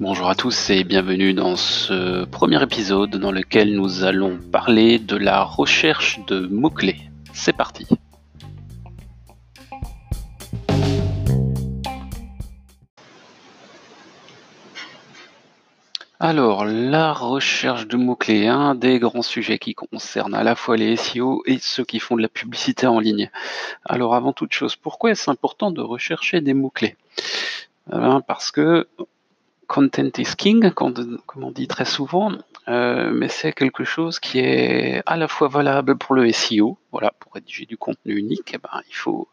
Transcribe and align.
Bonjour 0.00 0.28
à 0.28 0.34
tous 0.34 0.70
et 0.70 0.84
bienvenue 0.84 1.34
dans 1.34 1.56
ce 1.56 2.24
premier 2.24 2.62
épisode 2.62 3.16
dans 3.16 3.32
lequel 3.32 3.74
nous 3.74 4.04
allons 4.04 4.38
parler 4.52 4.98
de 4.98 5.16
la 5.16 5.42
recherche 5.42 6.20
de 6.26 6.46
mots-clés. 6.46 7.00
C'est 7.32 7.56
parti 7.56 7.86
Alors, 16.26 16.64
la 16.64 17.12
recherche 17.12 17.86
de 17.86 17.98
mots-clés, 17.98 18.46
un 18.46 18.74
des 18.74 18.98
grands 18.98 19.20
sujets 19.20 19.58
qui 19.58 19.74
concerne 19.74 20.34
à 20.34 20.42
la 20.42 20.54
fois 20.54 20.78
les 20.78 20.96
SEO 20.96 21.42
et 21.44 21.58
ceux 21.58 21.84
qui 21.84 22.00
font 22.00 22.16
de 22.16 22.22
la 22.22 22.30
publicité 22.30 22.86
en 22.86 22.98
ligne. 22.98 23.30
Alors, 23.84 24.14
avant 24.14 24.32
toute 24.32 24.54
chose, 24.54 24.74
pourquoi 24.74 25.10
est-ce 25.10 25.30
important 25.30 25.70
de 25.70 25.82
rechercher 25.82 26.40
des 26.40 26.54
mots-clés? 26.54 26.96
Eh 27.92 27.96
ben, 27.96 28.22
Parce 28.26 28.50
que 28.50 28.88
content 29.66 30.08
is 30.16 30.34
king, 30.34 30.70
comme 30.70 30.94
on 31.36 31.50
dit 31.50 31.68
très 31.68 31.84
souvent, 31.84 32.32
euh, 32.68 33.10
mais 33.12 33.28
c'est 33.28 33.52
quelque 33.52 33.84
chose 33.84 34.18
qui 34.18 34.38
est 34.38 35.02
à 35.04 35.18
la 35.18 35.28
fois 35.28 35.48
valable 35.48 35.98
pour 35.98 36.14
le 36.14 36.32
SEO, 36.32 36.78
voilà, 36.90 37.12
rédiger 37.34 37.66
du 37.66 37.76
contenu 37.76 38.16
unique, 38.16 38.52
eh 38.54 38.58
ben, 38.58 38.80
il 38.88 38.94
faut 38.94 39.28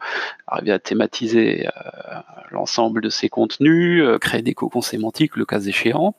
arriver 0.47 0.71
à 0.71 0.79
thématiser 0.79 1.67
euh, 1.67 1.71
l'ensemble 2.51 3.01
de 3.01 3.09
ces 3.09 3.29
contenus, 3.29 4.03
euh, 4.03 4.17
créer 4.17 4.41
des 4.41 4.53
cocons 4.53 4.81
sémantiques 4.81 5.35
le 5.37 5.45
cas 5.45 5.61
échéant, 5.61 6.15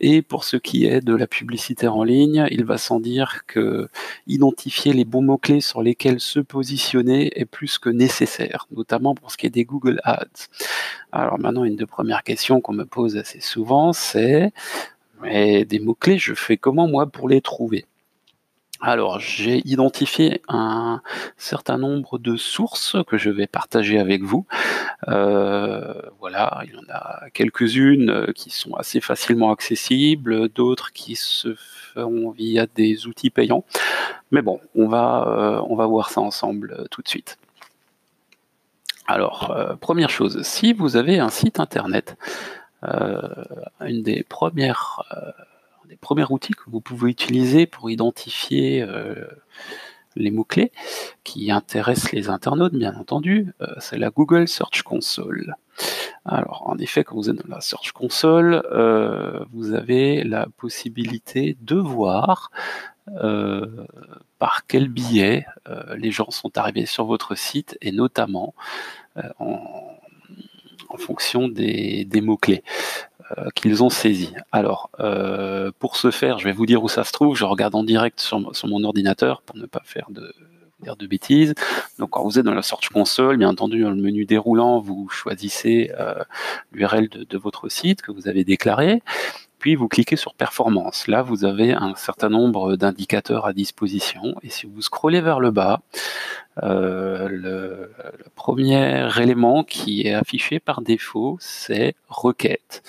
et 0.00 0.22
pour 0.22 0.44
ce 0.44 0.56
qui 0.56 0.86
est 0.86 1.00
de 1.00 1.14
la 1.14 1.26
publicité 1.26 1.88
en 1.88 2.04
ligne, 2.04 2.46
il 2.50 2.64
va 2.64 2.78
sans 2.78 3.00
dire 3.00 3.46
que 3.46 3.88
identifier 4.26 4.92
les 4.92 5.04
bons 5.04 5.22
mots-clés 5.22 5.60
sur 5.60 5.82
lesquels 5.82 6.20
se 6.20 6.40
positionner 6.40 7.38
est 7.40 7.46
plus 7.46 7.78
que 7.78 7.90
nécessaire, 7.90 8.66
notamment 8.70 9.14
pour 9.14 9.30
ce 9.30 9.36
qui 9.36 9.46
est 9.46 9.50
des 9.50 9.64
Google 9.64 10.00
Ads. 10.04 10.48
Alors 11.12 11.38
maintenant, 11.38 11.64
une 11.64 11.76
des 11.76 11.86
premières 11.86 12.22
questions 12.22 12.60
qu'on 12.60 12.74
me 12.74 12.84
pose 12.84 13.16
assez 13.16 13.40
souvent, 13.40 13.92
c'est 13.92 14.52
des 15.22 15.80
mots-clés, 15.80 16.18
je 16.18 16.34
fais 16.34 16.58
comment 16.58 16.86
moi 16.86 17.06
pour 17.06 17.28
les 17.28 17.40
trouver? 17.40 17.86
Alors, 18.86 19.18
j'ai 19.18 19.66
identifié 19.66 20.42
un 20.46 21.00
certain 21.38 21.78
nombre 21.78 22.18
de 22.18 22.36
sources 22.36 22.96
que 23.06 23.16
je 23.16 23.30
vais 23.30 23.46
partager 23.46 23.98
avec 23.98 24.22
vous. 24.22 24.46
Euh, 25.08 25.94
voilà, 26.20 26.60
il 26.64 26.74
y 26.74 26.76
en 26.76 26.92
a 26.92 27.30
quelques-unes 27.32 28.32
qui 28.34 28.50
sont 28.50 28.74
assez 28.74 29.00
facilement 29.00 29.50
accessibles, 29.50 30.50
d'autres 30.50 30.92
qui 30.92 31.16
se 31.16 31.54
font 31.94 32.30
via 32.30 32.66
des 32.66 33.06
outils 33.06 33.30
payants. 33.30 33.64
Mais 34.30 34.42
bon, 34.42 34.60
on 34.74 34.86
va, 34.86 35.62
euh, 35.66 35.86
voir 35.86 36.10
ça 36.10 36.20
ensemble 36.20 36.76
euh, 36.78 36.84
tout 36.90 37.00
de 37.00 37.08
suite. 37.08 37.38
Alors, 39.06 39.54
première 39.80 40.08
chose, 40.08 40.42
si 40.42 40.72
vous 40.72 40.96
avez 40.96 41.18
un 41.18 41.28
site 41.28 41.60
internet, 41.60 42.16
euh, 42.84 43.20
une 43.80 44.02
des 44.02 44.22
premières, 44.24 45.02
euh, 45.16 45.30
des 45.88 45.96
premiers 45.96 46.30
outils 46.30 46.52
que 46.52 46.68
vous 46.68 46.80
pouvez 46.80 47.10
utiliser 47.10 47.66
pour 47.66 47.90
identifier 47.90 48.82
euh, 48.82 49.26
les 50.16 50.30
mots-clés 50.30 50.72
qui 51.24 51.50
intéressent 51.50 52.12
les 52.12 52.28
internautes, 52.28 52.74
bien 52.74 52.94
entendu, 52.94 53.52
c'est 53.80 53.98
la 53.98 54.10
Google 54.10 54.46
Search 54.46 54.82
Console. 54.82 55.56
Alors, 56.24 56.62
en 56.66 56.78
effet, 56.78 57.02
quand 57.02 57.16
vous 57.16 57.30
êtes 57.30 57.36
dans 57.36 57.52
la 57.52 57.60
Search 57.60 57.90
Console, 57.90 58.62
vous 59.52 59.72
avez 59.74 60.22
la 60.22 60.46
possibilité 60.56 61.56
de 61.62 61.74
voir 61.74 62.52
par 64.38 64.66
quel 64.68 64.88
biais 64.88 65.46
les 65.96 66.12
gens 66.12 66.30
sont 66.30 66.56
arrivés 66.58 66.86
sur 66.86 67.06
votre 67.06 67.34
site 67.34 67.76
et 67.80 67.90
notamment 67.90 68.54
en, 69.40 69.96
fonction 70.96 71.48
des, 71.48 72.06
mots-clés 72.22 72.62
euh, 72.62 73.13
qu'ils 73.54 73.82
ont 73.82 73.90
saisis. 73.90 74.32
Alors, 74.52 74.90
euh, 75.00 75.70
pour 75.78 75.96
ce 75.96 76.10
faire, 76.10 76.38
je 76.38 76.44
vais 76.44 76.52
vous 76.52 76.66
dire 76.66 76.82
où 76.82 76.88
ça 76.88 77.04
se 77.04 77.12
trouve. 77.12 77.36
Je 77.36 77.44
regarde 77.44 77.74
en 77.74 77.84
direct 77.84 78.20
sur, 78.20 78.38
mon 78.40 78.84
ordinateur 78.84 79.42
pour 79.42 79.56
ne 79.56 79.66
pas 79.66 79.82
faire 79.84 80.08
de, 80.10 80.32
bêtises. 81.06 81.54
Donc, 81.98 82.10
quand 82.10 82.22
vous 82.22 82.38
êtes 82.38 82.44
dans 82.44 82.54
la 82.54 82.62
Search 82.62 82.90
Console, 82.90 83.38
bien 83.38 83.48
entendu, 83.48 83.82
dans 83.82 83.90
le 83.90 83.96
menu 83.96 84.26
déroulant, 84.26 84.80
vous 84.80 85.08
choisissez 85.08 85.90
euh, 85.98 86.22
l'URL 86.72 87.08
de, 87.08 87.38
votre 87.38 87.68
site 87.68 88.02
que 88.02 88.12
vous 88.12 88.28
avez 88.28 88.44
déclaré 88.44 89.02
puis 89.64 89.76
vous 89.76 89.88
cliquez 89.88 90.16
sur 90.16 90.34
performance. 90.34 91.08
Là, 91.08 91.22
vous 91.22 91.46
avez 91.46 91.72
un 91.72 91.94
certain 91.94 92.28
nombre 92.28 92.76
d'indicateurs 92.76 93.46
à 93.46 93.54
disposition. 93.54 94.34
Et 94.42 94.50
si 94.50 94.66
vous 94.66 94.82
scrollez 94.82 95.22
vers 95.22 95.40
le 95.40 95.52
bas, 95.52 95.80
euh, 96.62 97.28
le, 97.30 97.90
premier 98.34 99.08
élément 99.18 99.64
qui 99.64 100.06
est 100.06 100.12
affiché 100.12 100.60
par 100.60 100.82
défaut, 100.82 101.38
c'est 101.40 101.94
requête. 102.10 102.82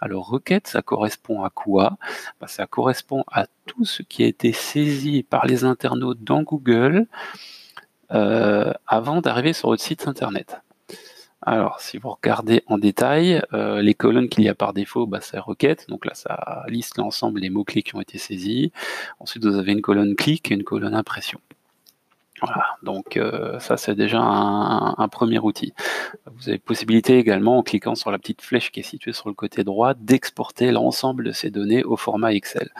Alors 0.00 0.26
requête, 0.26 0.68
ça 0.68 0.80
correspond 0.80 1.42
à 1.42 1.50
quoi? 1.50 1.98
Bah, 2.40 2.46
Ça 2.46 2.66
correspond 2.66 3.24
à 3.30 3.44
tout 3.66 3.84
ce 3.84 4.02
qui 4.02 4.24
a 4.24 4.26
été 4.26 4.54
saisi 4.54 5.24
par 5.24 5.44
les 5.44 5.64
internautes 5.64 6.24
dans 6.24 6.44
Google 6.44 7.08
euh, 8.10 8.72
avant 8.86 9.20
d'arriver 9.20 9.52
sur 9.52 9.68
votre 9.68 9.82
site 9.82 10.08
internet. 10.08 10.62
Alors, 11.44 11.80
si 11.80 11.98
vous 11.98 12.10
regardez 12.10 12.62
en 12.66 12.78
détail, 12.78 13.42
euh, 13.52 13.82
les 13.82 13.94
colonnes 13.94 14.28
qu'il 14.28 14.44
y 14.44 14.48
a 14.48 14.54
par 14.54 14.72
défaut, 14.72 15.06
bah, 15.06 15.20
c'est 15.20 15.38
requête. 15.40 15.86
Donc 15.88 16.04
là, 16.04 16.14
ça 16.14 16.64
liste 16.68 16.98
l'ensemble 16.98 17.40
des 17.40 17.50
mots-clés 17.50 17.82
qui 17.82 17.96
ont 17.96 18.00
été 18.00 18.16
saisis. 18.18 18.70
Ensuite, 19.18 19.44
vous 19.44 19.56
avez 19.56 19.72
une 19.72 19.82
colonne 19.82 20.14
clic 20.14 20.50
et 20.52 20.54
une 20.54 20.62
colonne 20.62 20.94
impression. 20.94 21.40
Voilà, 22.44 22.66
donc 22.82 23.16
euh, 23.16 23.60
ça 23.60 23.76
c'est 23.76 23.94
déjà 23.94 24.20
un, 24.20 25.08
premier 25.08 25.38
outil. 25.38 25.72
Vous 26.26 26.48
avez 26.48 26.58
possibilité 26.58 27.18
également, 27.18 27.58
en 27.58 27.62
cliquant 27.62 27.94
sur 27.94 28.10
la 28.10 28.18
petite 28.18 28.42
flèche 28.42 28.72
qui 28.72 28.80
est 28.80 28.82
située 28.82 29.12
sur 29.12 29.28
le 29.28 29.34
côté 29.34 29.62
droit, 29.62 29.94
d'exporter 29.94 30.72
l'ensemble 30.72 31.22
de 31.22 31.30
ces 31.30 31.50
données 31.50 31.84
au 31.84 31.96
format 31.96 32.32
Excel. 32.32 32.70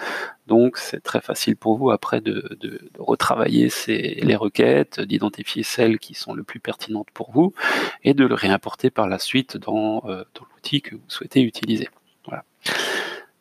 Donc 0.49 0.78
c'est 0.78 1.01
très 1.01 1.21
facile 1.21 1.56
pour 1.56 1.77
vous 1.77 1.93
après 1.93 2.21
de, 2.21 2.59
retravailler 2.99 3.69
les 3.87 4.34
requêtes, 4.34 5.01
d'identifier 5.01 5.62
celles 5.62 6.01
qui 6.01 6.15
sont 6.15 6.34
le 6.34 6.43
plus 6.43 6.59
pertinentes 6.59 7.11
pour 7.15 7.31
vous 7.31 7.55
et 8.03 8.15
de 8.15 8.27
le 8.27 8.34
réimporter 8.34 8.91
par 8.91 9.06
la 9.06 9.21
suite 9.21 9.56
dans, 9.56 10.03
euh, 10.06 10.25
l'outil 10.56 10.83
que 10.83 10.97
vous 10.97 11.03
souhaitez 11.06 11.41
utiliser. 11.41 11.89
Voilà. 12.27 12.43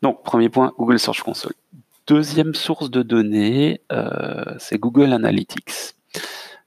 Donc 0.04 0.22
premier 0.24 0.50
point, 0.50 0.72
Google 0.78 1.00
Search 1.00 1.24
Console. 1.24 1.54
Deuxième 2.06 2.54
source 2.54 2.92
de 2.92 3.02
données, 3.02 3.82
euh, 3.92 4.44
c'est 4.60 4.78
Google 4.78 5.14
Analytics. 5.14 5.96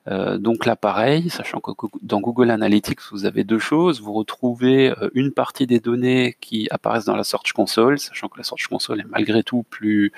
Euh, 0.07 0.37
donc 0.37 0.67
là, 0.67 0.77
pareil, 0.77 1.31
sachant 1.31 1.61
que 1.61 1.73
dans 2.03 2.21
Google 2.21 2.51
Analytics, 2.51 3.01
vous 3.11 3.25
avez 3.25 3.43
deux 3.43 3.59
choses. 3.59 4.03
Vous 4.03 4.13
retrouvez 4.13 4.91
euh, 4.91 5.09
une 5.15 5.33
partie 5.33 5.67
des 5.67 5.81
données 5.81 6.37
qui 6.41 6.69
apparaissent 6.71 7.07
dans 7.07 7.17
la 7.17 7.25
Search 7.25 7.53
Console, 7.53 7.99
sachant 7.99 8.29
que 8.29 8.37
la 8.37 8.45
Search 8.45 8.69
Console 8.69 9.01
est 9.01 9.09
malgré 9.09 9.43
tout 9.43 9.65
plus 9.71 10.13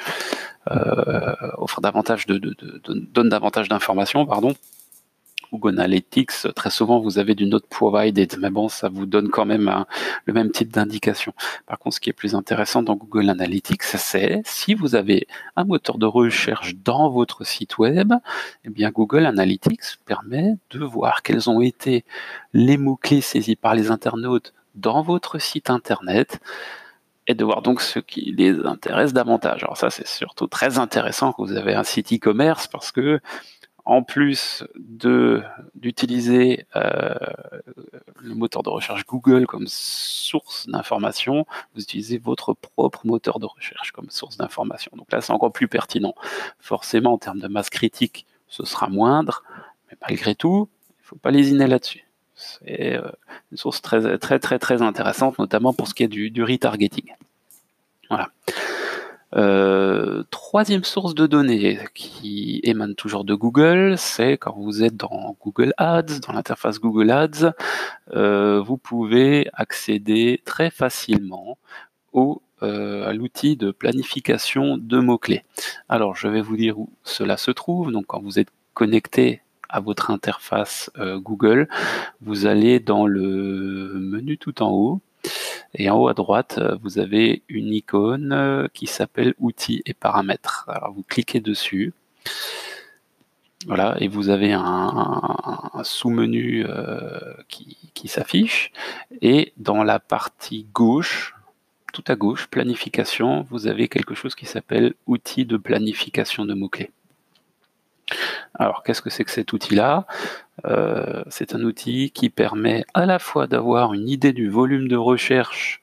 euh, 0.71 1.35
offre 1.59 1.81
davantage 1.81 2.27
de, 2.27 2.41
donne 3.13 3.29
davantage 3.29 3.69
d'informations, 3.69 4.27
pardon. 4.27 4.55
Google 5.53 5.75
Analytics, 5.75 6.53
très 6.55 6.71
souvent 6.71 7.01
vous 7.01 7.19
avez 7.19 7.35
du 7.35 7.47
note 7.47 7.67
provided, 7.67 8.37
mais 8.41 8.51
bon, 8.51 8.69
ça 8.69 8.89
vous 8.89 9.07
donne 9.07 9.29
quand 9.29 9.45
même 9.45 9.85
le 10.25 10.33
même 10.33 10.51
type 10.51 10.73
d'indication. 10.73 11.33
Par 11.67 11.79
contre, 11.79 11.97
ce 11.97 12.01
qui 12.01 12.11
est 12.11 12.15
plus 12.15 12.35
intéressant 12.35 12.83
dans 12.83 12.97
Google 12.97 13.31
Analytics, 13.31 13.83
c'est 13.83 14.43
si 14.45 14.75
vous 14.75 14.95
avez 14.95 15.27
un 15.57 15.65
moteur 15.65 15.99
de 15.99 16.07
recherche 16.07 16.75
dans 16.77 17.11
votre 17.11 17.45
site 17.45 17.79
web, 17.79 18.13
eh 18.65 18.71
bien 18.71 18.91
Google 18.91 19.27
Analytics 19.27 19.99
permet 20.05 20.57
de 20.71 20.85
voir 20.85 21.23
quels 21.23 21.49
ont 21.49 21.61
été 21.61 22.05
les 22.53 22.77
mots-clés 22.77 23.21
saisis 23.21 23.57
par 23.57 23.75
les 23.75 23.91
internautes 23.91 24.53
dans 24.75 25.03
votre 25.03 25.39
site 25.39 25.71
internet 25.71 26.41
et 27.27 27.35
de 27.35 27.45
voir 27.45 27.63
donc 27.63 27.81
ce 27.81 27.99
qui 27.99 28.33
les 28.37 28.65
intéresse 28.65 29.13
davantage. 29.13 29.65
Alors 29.65 29.77
ça, 29.77 29.91
c'est 29.91 30.07
surtout 30.07 30.47
très 30.47 30.79
intéressant 30.79 31.33
quand 31.33 31.45
vous 31.45 31.57
avez 31.57 31.75
un 31.75 31.83
site 31.83 32.13
e-commerce 32.13 32.69
parce 32.69 32.93
que 32.93 33.21
en 33.87 34.03
plus 34.03 34.65
de 34.77 35.43
d'utiliser 35.77 36.67
euh, 36.75 37.15
le 38.21 38.35
moteur 38.35 38.65
de 38.65 38.69
recherche 38.69 39.07
Google 39.07 39.47
comme 39.47 39.67
source 39.69 40.69
d'information, 40.69 41.47
vous 41.75 41.83
utilisez 41.83 42.19
votre 42.19 42.53
propre 42.53 43.07
moteur 43.07 43.39
de 43.39 43.47
recherche 43.47 43.93
comme 43.93 44.11
source 44.11 44.37
d'information. 44.37 44.91
Donc 44.97 45.11
là, 45.13 45.21
c'est 45.21 45.33
encore 45.33 45.53
plus 45.53 45.69
pertinent. 45.69 46.15
Forcément, 46.59 47.13
en 47.13 47.19
termes 47.19 47.39
de 47.39 47.47
masse 47.47 47.71
critique, 47.71 48.27
ce 48.49 48.67
sera 48.67 48.89
moindre, 48.89 49.45
mais 49.89 49.97
malgré 50.03 50.35
tout, 50.35 50.69
il 50.89 51.03
ne 51.03 51.07
faut 51.07 51.17
pas 51.17 51.31
lésiner 51.31 51.69
là-dessus. 51.69 52.05
C'est 52.35 52.97
euh, 52.97 53.09
une 53.53 53.57
source 53.57 53.81
très 53.81 54.19
très 54.19 54.41
très 54.41 54.59
très 54.59 54.83
intéressante, 54.83 55.39
notamment 55.39 55.73
pour 55.73 55.87
ce 55.87 55.95
qui 55.95 56.03
est 56.03 56.09
du, 56.09 56.31
du 56.31 56.43
retargeting. 56.43 57.15
Voilà. 58.11 58.31
Euh, 59.37 60.23
troisième 60.31 60.85
source 60.85 61.15
de 61.15 61.27
données 61.27 61.79
qui 61.95 62.61
émane 62.63 62.95
toujours 62.95 63.25
de 63.25 63.35
Google, 63.35 63.97
c'est 63.99 64.39
quand 64.39 64.55
vous 64.57 64.83
êtes 64.83 64.97
dans 64.97 65.37
Google 65.43 65.75
Ads, 65.77 66.21
dans 66.27 66.33
l'interface 66.33 66.81
Google 66.81 67.11
Ads, 67.11 67.53
euh, 68.15 68.61
vous 68.63 68.79
pouvez 68.79 69.49
accéder 69.53 70.41
très 70.47 70.71
facilement 70.71 71.59
au, 72.15 72.41
euh, 72.63 73.07
à 73.07 73.13
l'outil 73.13 73.57
de 73.57 73.73
planification 73.73 74.79
de 74.79 74.99
mots-clés. 75.01 75.45
Alors 75.91 76.17
je 76.17 76.29
vais 76.29 76.41
vous 76.41 76.57
dire 76.57 76.79
où 76.79 76.89
cela 77.05 77.37
se 77.37 77.51
trouve. 77.51 77.93
Donc 77.93 78.07
quand 78.07 78.23
vous 78.23 78.39
êtes 78.39 78.51
connecté 78.73 79.43
à 79.69 79.81
votre 79.81 80.11
interface 80.11 80.91
Google, 81.17 81.69
vous 82.23 82.47
allez 82.47 82.79
dans 82.79 83.07
le 83.07 83.99
menu 83.99 84.39
tout 84.39 84.63
en 84.63 84.71
haut, 84.71 85.01
et 85.75 85.91
en 85.91 85.97
haut 85.99 86.09
à 86.09 86.15
droite, 86.15 86.61
vous 86.83 86.99
avez 86.99 87.43
une 87.49 87.73
icône 87.73 88.69
qui 88.73 88.87
s'appelle 88.87 89.35
Outils 89.39 89.83
et 89.87 89.95
paramètres. 89.95 90.65
Alors 90.69 90.93
vous 90.93 91.03
cliquez 91.03 91.41
dessus. 91.41 91.93
Voilà, 93.67 93.97
et 93.99 94.07
vous 94.07 94.29
avez 94.29 94.53
un, 94.53 95.83
sous-menu 95.83 96.67
qui, 97.49 97.77
qui 97.95 98.09
s'affiche. 98.09 98.71
Et 99.23 99.53
dans 99.57 99.83
la 99.83 99.99
partie 99.99 100.67
gauche, 100.73 101.35
tout 101.93 102.05
à 102.09 102.15
gauche, 102.15 102.47
planification, 102.49 103.47
vous 103.51 103.67
avez 103.67 103.89
quelque 103.89 104.15
chose 104.15 104.35
qui 104.35 104.45
s'appelle 104.45 104.93
outil 105.07 105.47
de 105.47 105.57
planification 105.57 106.45
de 106.45 106.53
mots-clés. 106.53 106.91
Alors, 108.55 108.83
qu'est-ce 108.83 109.01
que 109.03 109.11
c'est 109.11 109.25
que 109.25 109.31
cet 109.31 109.53
outil-là? 109.53 110.07
Euh, 110.65 111.23
C'est 111.29 111.55
un 111.55 111.63
outil 111.63 112.11
qui 112.11 112.31
permet 112.31 112.85
à 112.95 113.07
la 113.07 113.19
fois 113.19 113.47
d'avoir 113.47 113.93
une 113.95 114.09
idée 114.09 114.33
du 114.33 114.49
volume 114.49 114.89
de 114.89 114.97
recherche 114.97 115.83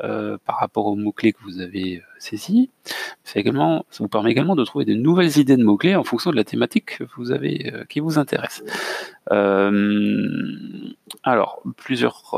euh, 0.00 0.36
par 0.44 0.58
rapport 0.58 0.86
aux 0.86 0.96
mots-clés 0.96 1.32
que 1.32 1.42
vous 1.42 1.60
avez 1.60 1.98
euh, 1.98 2.02
saisis. 2.18 2.70
Également, 3.34 3.86
ça 3.90 4.04
vous 4.04 4.08
permet 4.08 4.30
également 4.30 4.54
de 4.54 4.64
trouver 4.64 4.84
de 4.84 4.94
nouvelles 4.94 5.38
idées 5.38 5.56
de 5.56 5.64
mots-clés 5.64 5.96
en 5.96 6.04
fonction 6.04 6.30
de 6.30 6.36
la 6.36 6.44
thématique 6.44 6.98
que 6.98 7.04
vous 7.16 7.32
avez, 7.32 7.72
qui 7.88 8.00
vous 8.00 8.18
intéresse. 8.18 8.62
alors, 11.22 11.62
plusieurs 11.76 12.34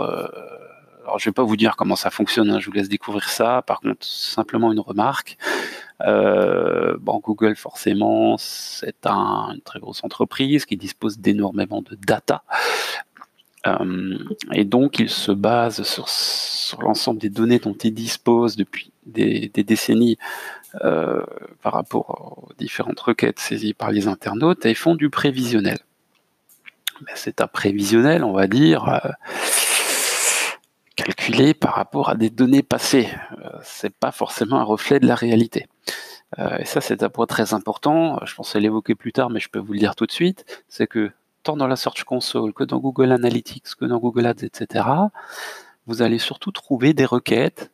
alors, 1.09 1.19
je 1.19 1.25
vais 1.25 1.33
pas 1.33 1.43
vous 1.43 1.57
dire 1.57 1.75
comment 1.77 1.97
ça 1.97 2.11
fonctionne, 2.11 2.51
hein, 2.51 2.61
je 2.61 2.67
vous 2.67 2.73
laisse 2.73 2.91
découvrir 2.91 3.31
ça. 3.31 3.63
Par 3.63 3.81
contre, 3.81 4.05
simplement 4.05 4.71
une 4.71 4.81
remarque. 4.81 5.39
Euh, 6.03 6.97
bon, 7.01 7.21
Google, 7.23 7.57
forcément, 7.57 8.37
c'est 8.39 9.07
une 9.07 9.61
très 9.65 9.81
grosse 9.81 10.05
entreprise 10.05 10.65
qui 10.65 10.77
dispose 10.77 11.19
d'énormément 11.19 11.83
de 11.83 11.97
data. 11.97 12.43
Euh, 13.67 14.19
et 14.53 14.65
donc, 14.65 14.99
il 14.99 15.11
se 15.11 15.33
base 15.33 15.83
sur, 15.83 16.07
l'ensemble 16.81 17.19
des 17.19 17.31
données 17.31 17.59
dont 17.59 17.75
il 17.75 17.93
dispose 17.93 18.57
depuis 18.57 18.93
des, 19.07 19.51
décennies 19.57 20.19
euh, 20.85 21.23
par 21.63 21.73
rapport 21.73 22.45
aux 22.47 22.53
différentes 22.59 23.01
requêtes 23.01 23.41
saisies 23.41 23.75
par 23.75 23.91
les 23.91 24.07
internautes 24.07 24.67
et 24.67 24.75
font 24.75 24.95
du 24.95 25.11
prévisionnel. 25.11 25.79
c'est 27.15 27.41
un 27.41 27.47
prévisionnel, 27.47 28.23
on 28.23 28.33
va 28.33 28.47
dire 28.47 29.01
calculé 30.95 31.55
par 31.55 31.75
rapport 31.75 32.11
à 32.11 32.17
des 32.17 32.29
données 32.29 32.63
passées. 32.63 33.09
C'est 33.63 33.95
pas 33.95 34.11
forcément 34.11 34.59
un 34.59 34.65
reflet 34.65 34.99
de 34.99 35.07
la 35.07 35.15
réalité. 35.15 35.67
Euh, 36.39 36.59
et 36.59 36.65
ça, 36.65 36.81
c'est 36.81 37.03
un 37.03 37.09
point 37.09 37.27
très 37.27 37.55
important. 37.55 38.21
Je 38.25 38.35
pensais 38.35 38.61
l'évoquer 38.61 38.95
plus 38.95 39.13
tard, 39.13 39.31
mais 39.31 39.41
je 39.41 39.49
peux 39.49 39.59
vous 39.59 39.73
le 39.73 39.79
dire 39.79 39.95
tout 39.95 40.07
de 40.07 40.13
suite. 40.13 40.63
C'est 40.69 40.87
que 40.87 41.11
tant 41.43 41.57
dans 41.57 41.67
la 41.67 41.77
Search 41.77 42.05
Console 42.05 42.53
que 42.53 42.65
dans 42.65 42.79
Google 42.79 43.13
Analytics, 43.13 43.75
que 43.79 43.85
dans 43.85 43.99
Google 43.99 44.27
Ads, 44.27 44.45
etc., 44.45 44.85
vous 45.87 46.03
allez 46.03 46.19
surtout 46.19 46.53
trouver 46.53 46.93
des 46.93 47.07
requêtes 47.07 47.73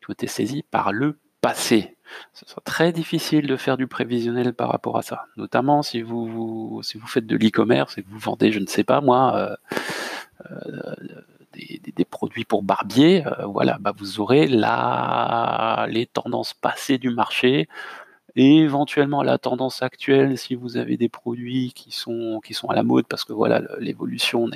qui 0.00 0.10
ont 0.10 0.12
été 0.12 0.28
saisies 0.28 0.64
par 0.70 0.92
le 0.92 1.18
passé. 1.40 1.96
Ce 2.34 2.46
sera 2.46 2.60
très 2.64 2.92
difficile 2.92 3.46
de 3.46 3.56
faire 3.56 3.76
du 3.76 3.86
prévisionnel 3.86 4.52
par 4.52 4.70
rapport 4.70 4.96
à 4.96 5.02
ça. 5.02 5.26
Notamment 5.36 5.82
si 5.82 6.02
vous, 6.02 6.80
si 6.82 6.98
vous 6.98 7.06
faites 7.06 7.26
de 7.26 7.36
l'e-commerce 7.36 7.98
et 7.98 8.02
que 8.02 8.08
vous 8.08 8.18
vendez, 8.18 8.52
je 8.52 8.60
ne 8.60 8.66
sais 8.66 8.84
pas 8.84 9.00
moi, 9.00 9.56
euh, 10.50 10.94
des, 11.52 12.04
produits 12.04 12.44
pour 12.44 12.62
barbier, 12.62 13.24
euh, 13.26 13.46
voilà, 13.46 13.78
bah 13.80 13.92
vous 13.96 14.20
aurez 14.20 14.46
la, 14.46 15.86
les 15.88 16.06
tendances 16.06 16.54
passées 16.54 16.98
du 16.98 17.10
marché 17.10 17.68
et 18.34 18.58
éventuellement 18.58 19.22
la 19.22 19.38
tendance 19.38 19.82
actuelle 19.82 20.38
si 20.38 20.54
vous 20.54 20.76
avez 20.76 20.96
des 20.96 21.08
produits 21.08 21.72
qui 21.74 21.90
sont, 21.92 22.40
à 22.68 22.74
la 22.74 22.82
mode 22.82 23.06
parce 23.06 23.24
que 23.24 23.32
voilà, 23.32 23.62
l'évolution 23.78 24.48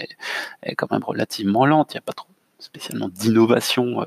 est, 0.62 0.74
quand 0.74 0.90
même 0.90 1.04
relativement 1.04 1.66
lente, 1.66 1.92
il 1.92 1.96
n'y 1.96 1.98
a 1.98 2.02
pas 2.02 2.12
trop 2.12 2.28
spécialement 2.58 3.08
d'innovation 3.08 4.00
euh, 4.02 4.06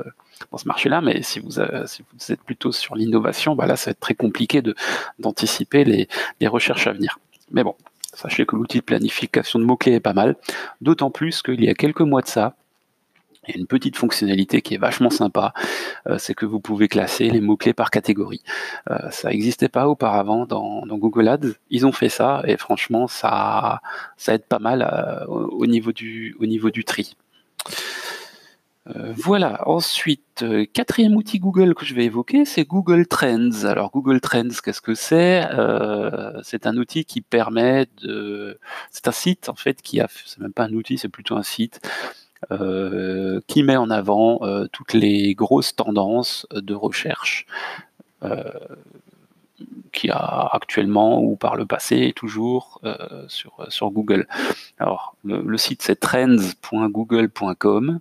dans 0.52 0.58
ce 0.58 0.68
marché-là, 0.68 1.02
mais 1.02 1.22
si 1.22 1.40
vous, 1.40 1.52
si 1.86 2.04
vous 2.12 2.32
êtes 2.32 2.42
plutôt 2.42 2.72
sur 2.72 2.96
l'innovation, 2.96 3.56
bah 3.56 3.68
là, 3.68 3.76
ça 3.76 3.90
va 3.90 3.92
être 3.92 4.00
très 4.00 4.16
compliqué 4.16 4.64
d'anticiper 5.20 5.84
les, 5.84 6.08
les 6.40 6.48
recherches 6.48 6.88
à 6.88 6.94
venir. 6.94 7.20
Mais 7.52 7.64
bon, 7.64 7.76
sachez 8.14 8.46
que 8.46 8.56
l'outil 8.56 8.80
de 8.80 8.84
planification 8.84 9.60
de 9.60 9.66
mots-clés 9.66 9.94
est 9.94 10.00
pas 10.00 10.14
mal, 10.14 10.36
d'autant 10.82 11.12
plus 11.12 11.42
qu'il 11.42 11.64
y 11.64 11.70
a 11.70 11.74
quelques 11.74 12.02
mois 12.02 12.22
de 12.22 12.28
ça, 12.28 12.56
il 13.48 13.56
y 13.56 13.58
a 13.58 13.60
une 13.60 13.68
petite 13.68 13.96
fonctionnalité 13.96 14.62
qui 14.62 14.76
est 14.76 14.78
vachement 14.78 15.10
sympa, 15.10 15.54
euh, 16.08 16.18
c'est 16.18 16.34
que 16.34 16.46
vous 16.46 16.60
pouvez 16.60 16.88
classer 16.88 17.30
les 17.30 17.42
mots-clés 17.42 17.74
par 17.74 17.90
catégorie. 17.90 18.44
Euh, 18.90 18.98
ça 19.12 19.30
n'existait 19.30 19.70
pas 19.70 19.88
auparavant 19.88 20.46
dans, 20.46 20.86
Google 20.86 21.28
Ads. 21.28 21.54
Ils 21.70 21.86
ont 21.86 21.92
fait 21.92 22.10
ça 22.10 22.42
et 22.46 22.58
franchement, 22.58 23.08
ça, 23.08 23.82
ça 24.18 24.34
aide 24.34 24.46
pas 24.46 24.60
mal 24.60 24.82
euh, 24.82 25.26
au, 25.26 25.66
niveau 25.66 25.92
du, 25.92 26.36
au 26.40 26.46
niveau 26.46 26.70
du 26.70 26.84
tri. 26.84 27.16
voilà, 29.16 29.68
ensuite, 29.68 30.44
quatrième 30.74 31.16
outil 31.16 31.38
Google 31.40 31.76
que 31.76 31.86
je 31.86 31.94
vais 31.94 32.06
évoquer, 32.06 32.44
c'est 32.44 32.66
Google 32.66 33.06
Trends. 33.06 33.64
Alors 33.64 33.92
Google 33.92 34.20
Trends, 34.20 34.50
qu'est-ce 34.64 34.82
que 34.82 34.96
c'est? 34.96 35.48
C'est 36.44 36.66
un 36.66 36.76
outil 36.76 37.06
qui 37.06 37.22
permet 37.22 37.88
de... 38.02 38.60
C'est 38.92 39.08
un 39.08 39.12
site 39.12 39.48
en 39.48 39.56
fait 39.56 39.82
qui 39.82 40.02
a... 40.02 40.08
C'est 40.26 40.40
même 40.40 40.54
pas 40.54 40.64
un 40.64 40.74
outil, 40.74 40.98
c'est 40.98 41.08
plutôt 41.08 41.36
un 41.36 41.44
site 41.44 41.80
qui 43.48 43.64
met 43.64 43.76
en 43.76 43.90
avant 43.90 44.40
euh, 44.44 44.68
toutes 44.72 44.94
les 44.94 45.36
grosses 45.36 45.76
tendances 45.76 46.48
de 46.52 46.74
recherche 46.74 47.46
euh, 48.24 48.50
qui 49.92 50.10
a 50.10 50.50
actuellement 50.54 51.22
ou 51.22 51.36
par 51.36 51.58
le 51.58 51.66
passé 51.66 52.14
toujours 52.16 52.80
sur, 53.28 53.66
sur 53.68 53.92
Google. 53.92 54.26
Alors, 54.78 55.18
le, 55.26 55.58
site 55.58 55.82
c'est 55.82 56.00
trends.google.com. 56.00 58.00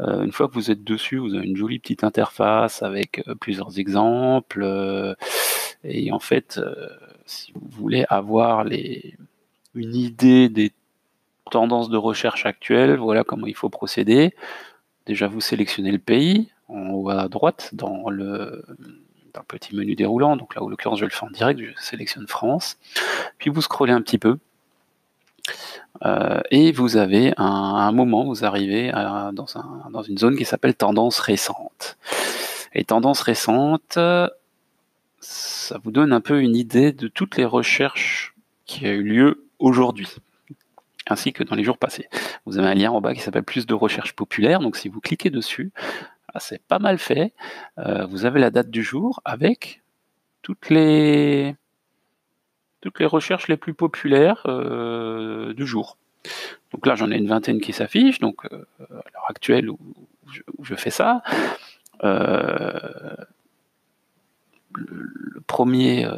une 0.00 0.32
fois 0.32 0.48
que 0.48 0.54
vous 0.54 0.72
êtes 0.72 0.82
dessus, 0.82 1.18
vous 1.18 1.34
avez 1.34 1.46
une 1.46 1.56
jolie 1.56 1.78
petite 1.78 2.02
interface 2.02 2.82
avec 2.82 3.22
plusieurs 3.40 3.78
exemples. 3.78 5.14
et 5.84 6.10
en 6.10 6.18
fait, 6.18 6.60
si 7.26 7.52
vous 7.52 7.68
voulez 7.70 8.04
avoir 8.08 8.64
une 9.74 9.94
idée 9.94 10.48
des 10.48 10.72
tendance 11.52 11.90
de 11.90 11.98
recherche 11.98 12.46
actuelle, 12.46 12.96
voilà 12.96 13.24
comment 13.24 13.46
il 13.46 13.54
faut 13.54 13.68
procéder. 13.68 14.34
Déjà, 15.06 15.28
vous 15.28 15.40
sélectionnez 15.40 15.92
le 15.92 15.98
pays 15.98 16.50
en 16.68 16.90
haut 16.90 17.10
à 17.10 17.28
droite 17.28 17.70
dans 17.74 18.08
le, 18.08 18.64
petit 19.46 19.76
menu 19.76 19.94
déroulant. 19.94 20.36
Donc 20.36 20.54
là, 20.54 20.62
en 20.62 20.68
l'occurrence, 20.68 20.98
je 20.98 21.04
le 21.04 21.10
fais 21.10 21.24
en 21.24 21.30
direct, 21.30 21.60
je 21.60 21.82
sélectionne 21.82 22.26
France. 22.26 22.78
Puis 23.38 23.50
vous 23.50 23.60
scrollez 23.60 23.92
un 23.92 24.00
petit 24.00 24.18
peu. 24.18 24.38
Euh, 26.06 26.40
et 26.50 26.72
vous 26.72 26.96
avez 26.96 27.34
un, 27.36 27.92
moment, 27.92 28.24
vous 28.24 28.44
arrivez 28.44 28.90
dans, 28.90 29.32
dans, 29.32 30.02
une 30.02 30.16
zone 30.18 30.36
qui 30.36 30.46
s'appelle 30.46 30.74
tendance 30.74 31.18
récente. 31.18 31.98
Et 32.72 32.84
tendance 32.84 33.20
récente, 33.20 33.98
ça 35.20 35.78
vous 35.84 35.90
donne 35.90 36.12
un 36.14 36.22
peu 36.22 36.40
une 36.40 36.56
idée 36.56 36.92
de 36.92 37.08
toutes 37.08 37.36
les 37.36 37.44
recherches 37.44 38.34
qui 38.64 38.86
ont 38.86 38.90
eu 38.90 39.02
lieu 39.02 39.44
aujourd'hui 39.58 40.08
ainsi 41.08 41.32
que 41.32 41.42
dans 41.44 41.54
les 41.54 41.64
jours 41.64 41.78
passés. 41.78 42.08
Vous 42.46 42.58
avez 42.58 42.68
un 42.68 42.74
lien 42.74 42.90
en 42.90 43.00
bas 43.00 43.14
qui 43.14 43.20
s'appelle 43.20 43.44
plus 43.44 43.66
de 43.66 43.74
recherche 43.74 44.14
populaire, 44.14 44.60
donc 44.60 44.76
si 44.76 44.88
vous 44.88 45.00
cliquez 45.00 45.30
dessus, 45.30 45.72
ah, 46.34 46.40
c'est 46.40 46.62
pas 46.62 46.78
mal 46.78 46.98
fait. 46.98 47.34
Euh, 47.78 48.06
vous 48.06 48.24
avez 48.24 48.40
la 48.40 48.50
date 48.50 48.70
du 48.70 48.82
jour 48.82 49.20
avec 49.24 49.82
toutes 50.40 50.70
les, 50.70 51.54
toutes 52.80 52.98
les 53.00 53.06
recherches 53.06 53.48
les 53.48 53.56
plus 53.56 53.74
populaires 53.74 54.42
euh, 54.46 55.52
du 55.54 55.66
jour. 55.66 55.98
Donc 56.72 56.86
là, 56.86 56.94
j'en 56.94 57.10
ai 57.10 57.16
une 57.16 57.28
vingtaine 57.28 57.60
qui 57.60 57.72
s'affichent, 57.72 58.20
donc 58.20 58.46
euh, 58.46 58.64
à 58.80 59.10
l'heure 59.12 59.26
actuelle 59.28 59.68
où, 59.68 59.78
je, 60.62 60.74
fais 60.74 60.90
ça. 60.90 61.22
le, 62.00 63.26
premier 65.46 66.08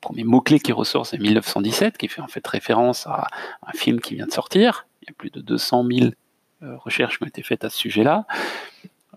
premier 0.00 0.24
mot-clé 0.24 0.58
qui 0.58 0.72
ressort, 0.72 1.06
c'est 1.06 1.18
1917, 1.18 1.98
qui 1.98 2.08
fait 2.08 2.20
en 2.20 2.26
fait 2.26 2.46
référence 2.46 3.06
à 3.06 3.26
un 3.66 3.72
film 3.72 4.00
qui 4.00 4.14
vient 4.14 4.26
de 4.26 4.32
sortir. 4.32 4.86
Il 5.02 5.08
y 5.08 5.10
a 5.10 5.14
plus 5.14 5.30
de 5.30 5.40
200 5.40 5.84
000 5.90 6.10
euh, 6.62 6.76
recherches 6.76 7.18
qui 7.18 7.24
ont 7.24 7.26
été 7.26 7.42
faites 7.42 7.64
à 7.64 7.70
ce 7.70 7.78
sujet-là. 7.78 8.26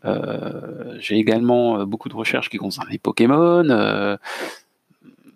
Euh, 0.05 0.95
j'ai 0.99 1.15
également 1.15 1.79
euh, 1.79 1.85
beaucoup 1.85 2.09
de 2.09 2.15
recherches 2.15 2.49
qui 2.49 2.57
concernent 2.57 2.89
les 2.89 2.99
Pokémon, 2.99 4.17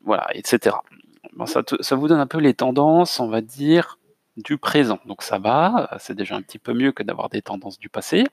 voilà, 0.04 0.28
etc. 0.34 0.78
ça, 1.46 1.64
ça, 1.82 1.96
vous 1.96 2.08
donne 2.08 2.20
un 2.20 2.28
peu 2.28 2.38
les 2.38 2.54
tendances, 2.54 3.20
on 3.20 3.28
va 3.28 3.42
dire, 3.42 4.00
du 4.38 4.58
présent. 4.58 5.00
Donc 5.06 5.22
ça 5.22 5.38
va, 5.38 5.90
c'est 6.00 6.16
déjà 6.16 6.36
un 6.36 6.42
petit 6.42 6.60
peu 6.60 6.74
mieux 6.74 6.94
que 6.94 7.04
d'avoir 7.04 7.28
des 7.28 7.42
tendances 7.42 7.78
du 7.78 7.90
passé. 7.90 8.26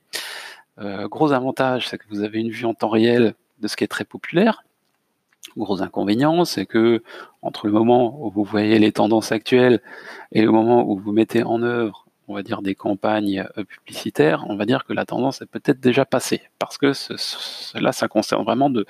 gros 0.78 1.33
avantage, 1.33 1.88
c'est 1.88 1.99
que 1.99 2.04
vous 2.09 2.23
avez 2.23 2.38
une 2.38 2.50
vue 2.50 2.66
en 2.66 2.75
temps 2.75 2.90
réel 2.90 3.35
de 3.59 3.66
ce 3.66 3.76
qui 3.76 3.83
est 3.83 3.88
très 3.88 4.04
populaire. 4.04 4.62
Gros 5.57 5.83
inconvénient, 5.83 6.45
c'est 6.45 6.67
que 6.67 7.03
entre 7.43 7.67
le 7.67 7.73
moment 7.73 8.19
où 8.25 8.31
vous 8.31 8.45
voyez 8.45 8.79
les 8.79 8.93
tendances 8.93 9.31
actuelles 9.31 9.81
et 10.33 10.43
le 10.43 10.51
moment 10.51 10.89
où 10.89 10.99
vous 10.99 11.13
mettez 11.13 11.43
en 11.43 11.63
œuvre, 11.63 12.05
on 12.29 12.35
va 12.35 12.43
dire, 12.43 12.63
des 12.63 12.75
campagnes 12.75 13.47
euh, 13.59 13.65
publicitaires, 13.65 14.45
on 14.49 14.57
va 14.57 14.65
dire 14.65 14.85
que 14.85 14.93
la 14.93 15.05
tendance 15.05 15.43
est 15.43 15.47
peut-être 15.47 15.81
déjà 15.81 16.05
passée, 16.05 16.43
parce 16.59 16.79
que 16.79 16.93
cela, 16.93 17.93
ça 17.93 18.09
concerne 18.09 18.45
vraiment 18.45 18.71
de, 18.71 18.87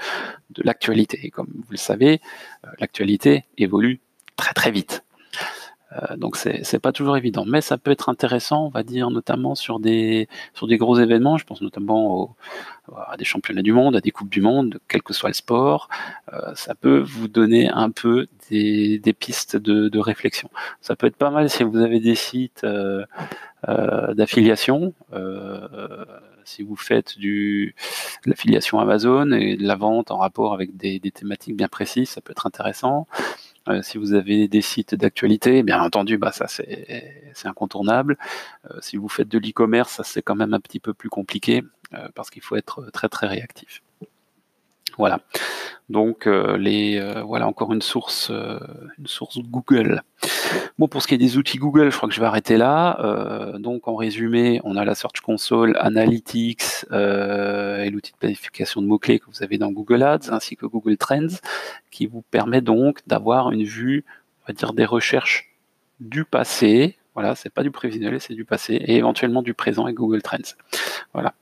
l'actualité. 0.59 1.21
Et 1.25 1.31
comme 1.31 1.49
vous 1.53 1.73
le 1.73 1.77
savez, 1.77 2.21
euh, 2.65 2.69
l'actualité 2.79 3.45
évolue 3.59 4.01
très 4.37 4.55
très 4.55 4.71
vite. 4.71 5.04
Euh, 5.95 6.17
donc 6.17 6.37
c'est 6.37 6.79
pas 6.79 6.93
toujours 6.93 7.17
évident, 7.17 7.45
mais 7.47 7.61
ça 7.61 7.79
peut 7.79 7.91
être 7.91 8.09
intéressant, 8.09 8.67
on 8.67 8.69
va 8.69 8.83
dire 8.83 9.11
notamment 9.11 9.55
sur 9.55 9.79
des 9.79 10.29
sur 10.55 10.67
des 10.67 10.77
gros 10.77 10.99
événements. 10.99 11.37
Je 11.39 11.45
pense 11.45 11.61
notamment 11.63 12.37
à 13.09 13.17
des 13.17 13.25
championnats 13.25 13.63
du 13.63 13.73
monde, 13.73 13.97
à 13.97 14.01
des 14.01 14.11
coupes 14.11 14.31
du 14.31 14.41
monde, 14.41 14.81
quel 14.89 15.03
que 15.03 15.13
soit 15.13 15.31
le 15.31 15.35
sport. 15.35 15.89
Euh, 16.33 16.55
ça 16.55 16.75
peut 16.75 16.99
vous 16.99 17.29
donner 17.29 17.69
un 17.69 17.91
peu 17.91 18.27
des, 18.51 18.99
des 18.99 19.13
pistes 19.13 19.57
de, 19.57 19.89
de, 19.89 19.99
réflexion. 19.99 20.51
Ça 20.81 20.97
peut 20.97 21.07
être 21.07 21.17
pas 21.17 21.31
mal 21.31 21.49
si 21.49 21.63
vous 21.63 21.79
avez 21.79 22.01
des 22.01 22.15
sites 22.15 22.65
euh, 22.65 23.05
d'affiliation. 24.15 24.93
Si 26.45 26.63
vous 26.63 26.77
faites 26.77 27.19
du, 27.19 27.75
de 28.25 28.31
l'affiliation 28.31 28.79
Amazon 28.79 29.33
et 29.33 29.57
de 29.57 29.67
la 29.67 29.77
vente 29.77 30.11
en 30.11 30.19
rapport 30.19 30.53
avec 30.53 30.77
des, 30.77 30.99
des 30.99 31.11
thématiques 31.11 31.57
bien 31.57 31.69
précises, 31.69 32.11
ça 32.11 32.21
peut 32.21 32.33
être 32.33 32.47
intéressant. 32.47 33.07
Euh, 33.69 33.81
si 33.83 33.99
vous 33.99 34.13
avez 34.13 34.47
des 34.49 34.61
sites 34.61 34.95
d'actualité, 34.95 35.63
bien 35.63 35.81
entendu, 35.83 36.19
bah 36.19 36.33
ça 36.33 36.47
c'est 36.49 37.25
incontournable. 37.45 38.19
Euh, 38.71 38.79
si 38.81 38.97
vous 38.97 39.09
faites 39.09 39.29
de 39.29 39.39
l'e-commerce, 39.39 39.93
ça 39.93 40.05
c'est 40.05 40.23
quand 40.23 40.35
même 40.35 40.55
un 40.55 40.61
petit 40.61 40.81
peu 40.81 40.93
plus 40.93 41.09
compliqué 41.09 41.63
euh, 41.95 42.09
parce 42.15 42.31
qu'il 42.31 42.43
faut 42.43 42.57
être 42.57 42.91
très 42.93 43.09
très 43.09 43.27
réactif. 43.27 43.83
Voilà. 44.99 45.21
Donc 45.89 46.27
euh, 46.27 46.57
les 46.57 46.99
euh, 46.99 47.23
voilà 47.23 47.47
encore 47.49 47.73
une 47.73 47.83
source 47.83 48.31
une 48.31 49.07
source 49.07 49.39
Google. 49.39 50.03
Pour 50.91 51.03
ce 51.03 51.07
qui 51.07 51.15
est 51.15 51.19
des 51.19 51.39
outils 51.39 51.59
Google, 51.59 51.91
je 51.91 51.97
crois 51.97 52.09
que 52.09 52.15
je 52.15 52.21
vais 52.21 52.27
arrêter 52.27 52.57
là. 52.57 53.53
donc 53.59 53.87
en 53.87 53.95
résumé, 53.95 54.61
on 54.65 54.77
a 54.77 54.85
la 54.85 54.95
Search 54.95 55.21
Console, 55.21 55.77
Analytics 55.81 56.85
et 56.93 57.91
l'outil 57.91 58.13
de 58.13 58.19
planification 58.19 58.83
de 58.83 58.87
mots 58.87 58.99
clés 58.99 59.19
que 59.21 59.27
vous 59.27 59.43
avez 59.43 59.57
dans 59.57 59.71
Google 59.71 60.03
Ads 60.03 60.31
ainsi 60.31 60.57
que 60.57 60.67
Google 60.67 60.97
Trends, 60.97 61.39
qui 61.91 62.07
vous 62.07 62.23
permet 62.23 62.61
donc 62.61 63.01
d'avoir 63.07 63.53
une 63.53 63.65
vue, 63.65 64.05
on 64.43 64.49
va 64.49 64.55
dire 64.55 64.73
des 64.73 64.85
recherches 64.85 65.55
du 66.01 66.25
passé. 66.25 66.97
Voilà, 67.15 67.37
c'est 67.37 67.51
pas 67.51 67.63
du 67.63 67.71
prévisionnel, 67.71 68.21
c'est 68.21 68.35
du 68.35 68.45
passé 68.45 68.75
et 68.75 68.97
éventuellement 68.97 69.43
du 69.43 69.55
présent 69.55 69.85
avec 69.85 69.97
Google 69.97 70.23
Trends. 70.23 70.57
Voilà. 71.13 71.35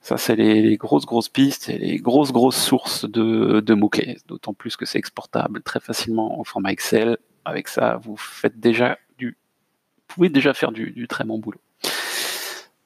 Ça, 0.00 0.16
c'est 0.16 0.34
les, 0.34 0.76
grosses, 0.76 1.06
grosses 1.06 1.28
pistes 1.28 1.68
et 1.68 1.78
les 1.78 1.98
grosses, 1.98 2.32
grosses 2.32 2.60
sources 2.60 3.08
de, 3.08 3.74
mots-clés. 3.74 4.18
D'autant 4.26 4.52
plus 4.52 4.76
que 4.76 4.84
c'est 4.84 4.98
exportable 4.98 5.62
très 5.62 5.78
facilement 5.78 6.40
au 6.40 6.44
format 6.44 6.72
Excel. 6.72 7.18
Avec 7.44 7.68
ça, 7.68 7.98
vous 8.02 8.16
faites 8.16 8.58
déjà 8.60 8.98
du, 9.18 9.36
pouvez 10.06 10.28
déjà 10.28 10.54
faire 10.54 10.72
du, 10.72 11.06
très 11.08 11.24
bon 11.24 11.38
boulot. 11.38 11.60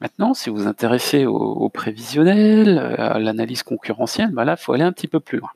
Maintenant, 0.01 0.35
si 0.35 0.51
vous 0.51 0.57
vous 0.57 0.67
intéressez 0.67 1.25
au, 1.25 1.69
prévisionnel, 1.69 2.79
à 2.79 3.19
l'analyse 3.19 3.63
concurrentielle, 3.63 4.31
bah 4.31 4.45
là, 4.45 4.57
il 4.59 4.63
faut 4.63 4.73
aller 4.73 4.85
un 4.85 4.93
petit 4.93 5.09
peu 5.09 5.21
plus 5.21 5.39
loin. 5.39 5.51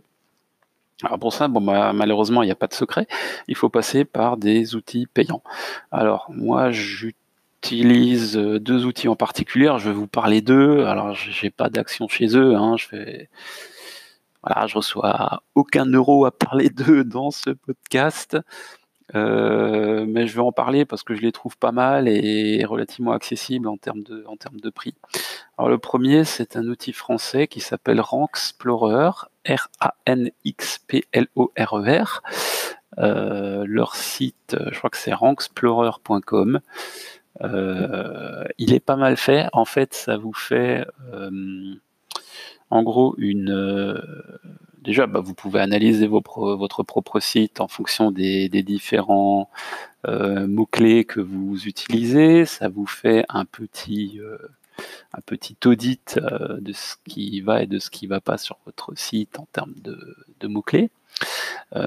Alors 1.02 1.18
pour 1.18 1.32
ça, 1.32 1.48
bon, 1.48 1.60
bah, 1.60 1.92
malheureusement, 1.92 2.42
il 2.42 2.46
n'y 2.46 2.52
a 2.52 2.56
pas 2.56 2.66
de 2.66 2.74
secret. 2.74 3.06
Il 3.48 3.56
faut 3.56 3.68
passer 3.68 4.04
par 4.04 4.36
des 4.36 4.74
outils 4.74 5.06
payants. 5.06 5.42
Alors 5.90 6.26
moi, 6.30 6.70
j'utilise 6.70 7.16
utilise 7.62 8.38
euh, 8.38 8.58
deux 8.58 8.86
outils 8.86 9.08
en 9.08 9.16
particulier. 9.16 9.70
Je 9.78 9.90
vais 9.90 9.94
vous 9.94 10.06
parler 10.06 10.40
d'eux. 10.40 10.86
Alors, 10.86 11.14
j'ai 11.14 11.50
pas 11.50 11.68
d'action 11.68 12.08
chez 12.08 12.34
eux. 12.36 12.56
Hein. 12.56 12.76
Je 12.78 12.86
fais, 12.86 13.28
voilà, 14.42 14.66
je 14.66 14.76
reçois 14.76 15.42
aucun 15.54 15.84
euro 15.84 16.24
à 16.24 16.30
parler 16.30 16.70
d'eux 16.70 17.04
dans 17.04 17.30
ce 17.30 17.50
podcast. 17.50 18.38
Euh, 19.14 20.04
mais 20.06 20.26
je 20.26 20.34
vais 20.34 20.42
en 20.42 20.52
parler 20.52 20.84
parce 20.84 21.02
que 21.02 21.14
je 21.14 21.22
les 21.22 21.32
trouve 21.32 21.56
pas 21.56 21.72
mal 21.72 22.08
et 22.08 22.64
relativement 22.64 23.12
accessibles 23.12 23.68
en 23.68 23.76
termes 23.76 24.02
de, 24.02 24.24
en 24.26 24.36
termes 24.36 24.60
de 24.60 24.70
prix. 24.70 24.94
Alors 25.58 25.68
le 25.68 25.78
premier, 25.78 26.24
c'est 26.24 26.56
un 26.56 26.66
outil 26.68 26.92
français 26.92 27.46
qui 27.46 27.60
s'appelle 27.60 28.00
Ranxplorer, 28.00 29.10
R-A-N-X-P-L-O-R-E-R. 29.46 29.82
E 32.26 32.30
euh, 32.98 33.64
leur 33.66 33.94
site, 33.94 34.56
je 34.70 34.76
crois 34.76 34.90
que 34.90 34.96
c'est 34.96 35.12
ranxplorer.com. 35.12 36.60
Euh, 37.42 38.44
il 38.58 38.74
est 38.74 38.80
pas 38.80 38.96
mal 38.96 39.16
fait. 39.16 39.46
En 39.52 39.64
fait, 39.64 39.94
ça 39.94 40.16
vous 40.16 40.32
fait 40.32 40.84
euh, 41.12 41.74
en 42.70 42.82
gros 42.82 43.14
une. 43.18 44.00
Euh, 44.80 44.84
déjà, 44.84 45.06
bah, 45.06 45.20
vous 45.20 45.34
pouvez 45.34 45.60
analyser 45.60 46.06
votre 46.06 46.82
propre 46.82 47.20
site 47.20 47.60
en 47.60 47.68
fonction 47.68 48.10
des, 48.10 48.48
différents 48.48 49.50
mots-clés 50.06 51.04
que 51.04 51.20
vous 51.20 51.66
utilisez. 51.66 52.46
Ça 52.46 52.68
vous 52.68 52.86
fait 52.86 53.24
un 53.28 53.44
petit, 53.44 54.20
petit 55.26 55.56
audit 55.66 56.18
de 56.18 56.72
ce 56.72 56.94
qui 57.06 57.40
va 57.40 57.62
et 57.62 57.66
de 57.66 57.78
ce 57.78 57.90
qui 57.90 58.06
ne 58.06 58.10
va 58.10 58.20
pas 58.20 58.38
sur 58.38 58.58
votre 58.64 58.96
site 58.96 59.38
en 59.38 59.46
termes 59.52 59.74
de, 59.82 60.48
mots-clés. 60.48 60.90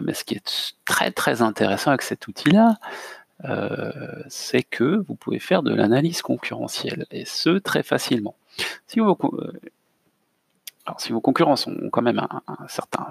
mais 0.01 0.13
ce 0.13 0.23
qui 0.23 0.35
est 0.35 0.75
très 0.85 1.11
très 1.11 1.41
intéressant 1.41 1.89
avec 1.89 2.03
cet 2.03 2.27
outil-là, 2.27 2.77
euh, 3.45 3.91
c'est 4.29 4.63
que 4.63 5.03
vous 5.07 5.15
pouvez 5.15 5.39
faire 5.39 5.63
de 5.63 5.73
l'analyse 5.73 6.21
concurrentielle, 6.21 7.05
et 7.11 7.25
ce, 7.25 7.57
très 7.57 7.83
facilement. 7.83 8.35
Euh, 8.97 9.15
alors, 10.85 10.99
si 10.99 11.13
vos 11.13 11.21
concurrents 11.21 11.55
ont 11.67 11.89
quand 11.89 12.01
même 12.01 12.19
un, 12.19 12.67
certain 12.67 13.05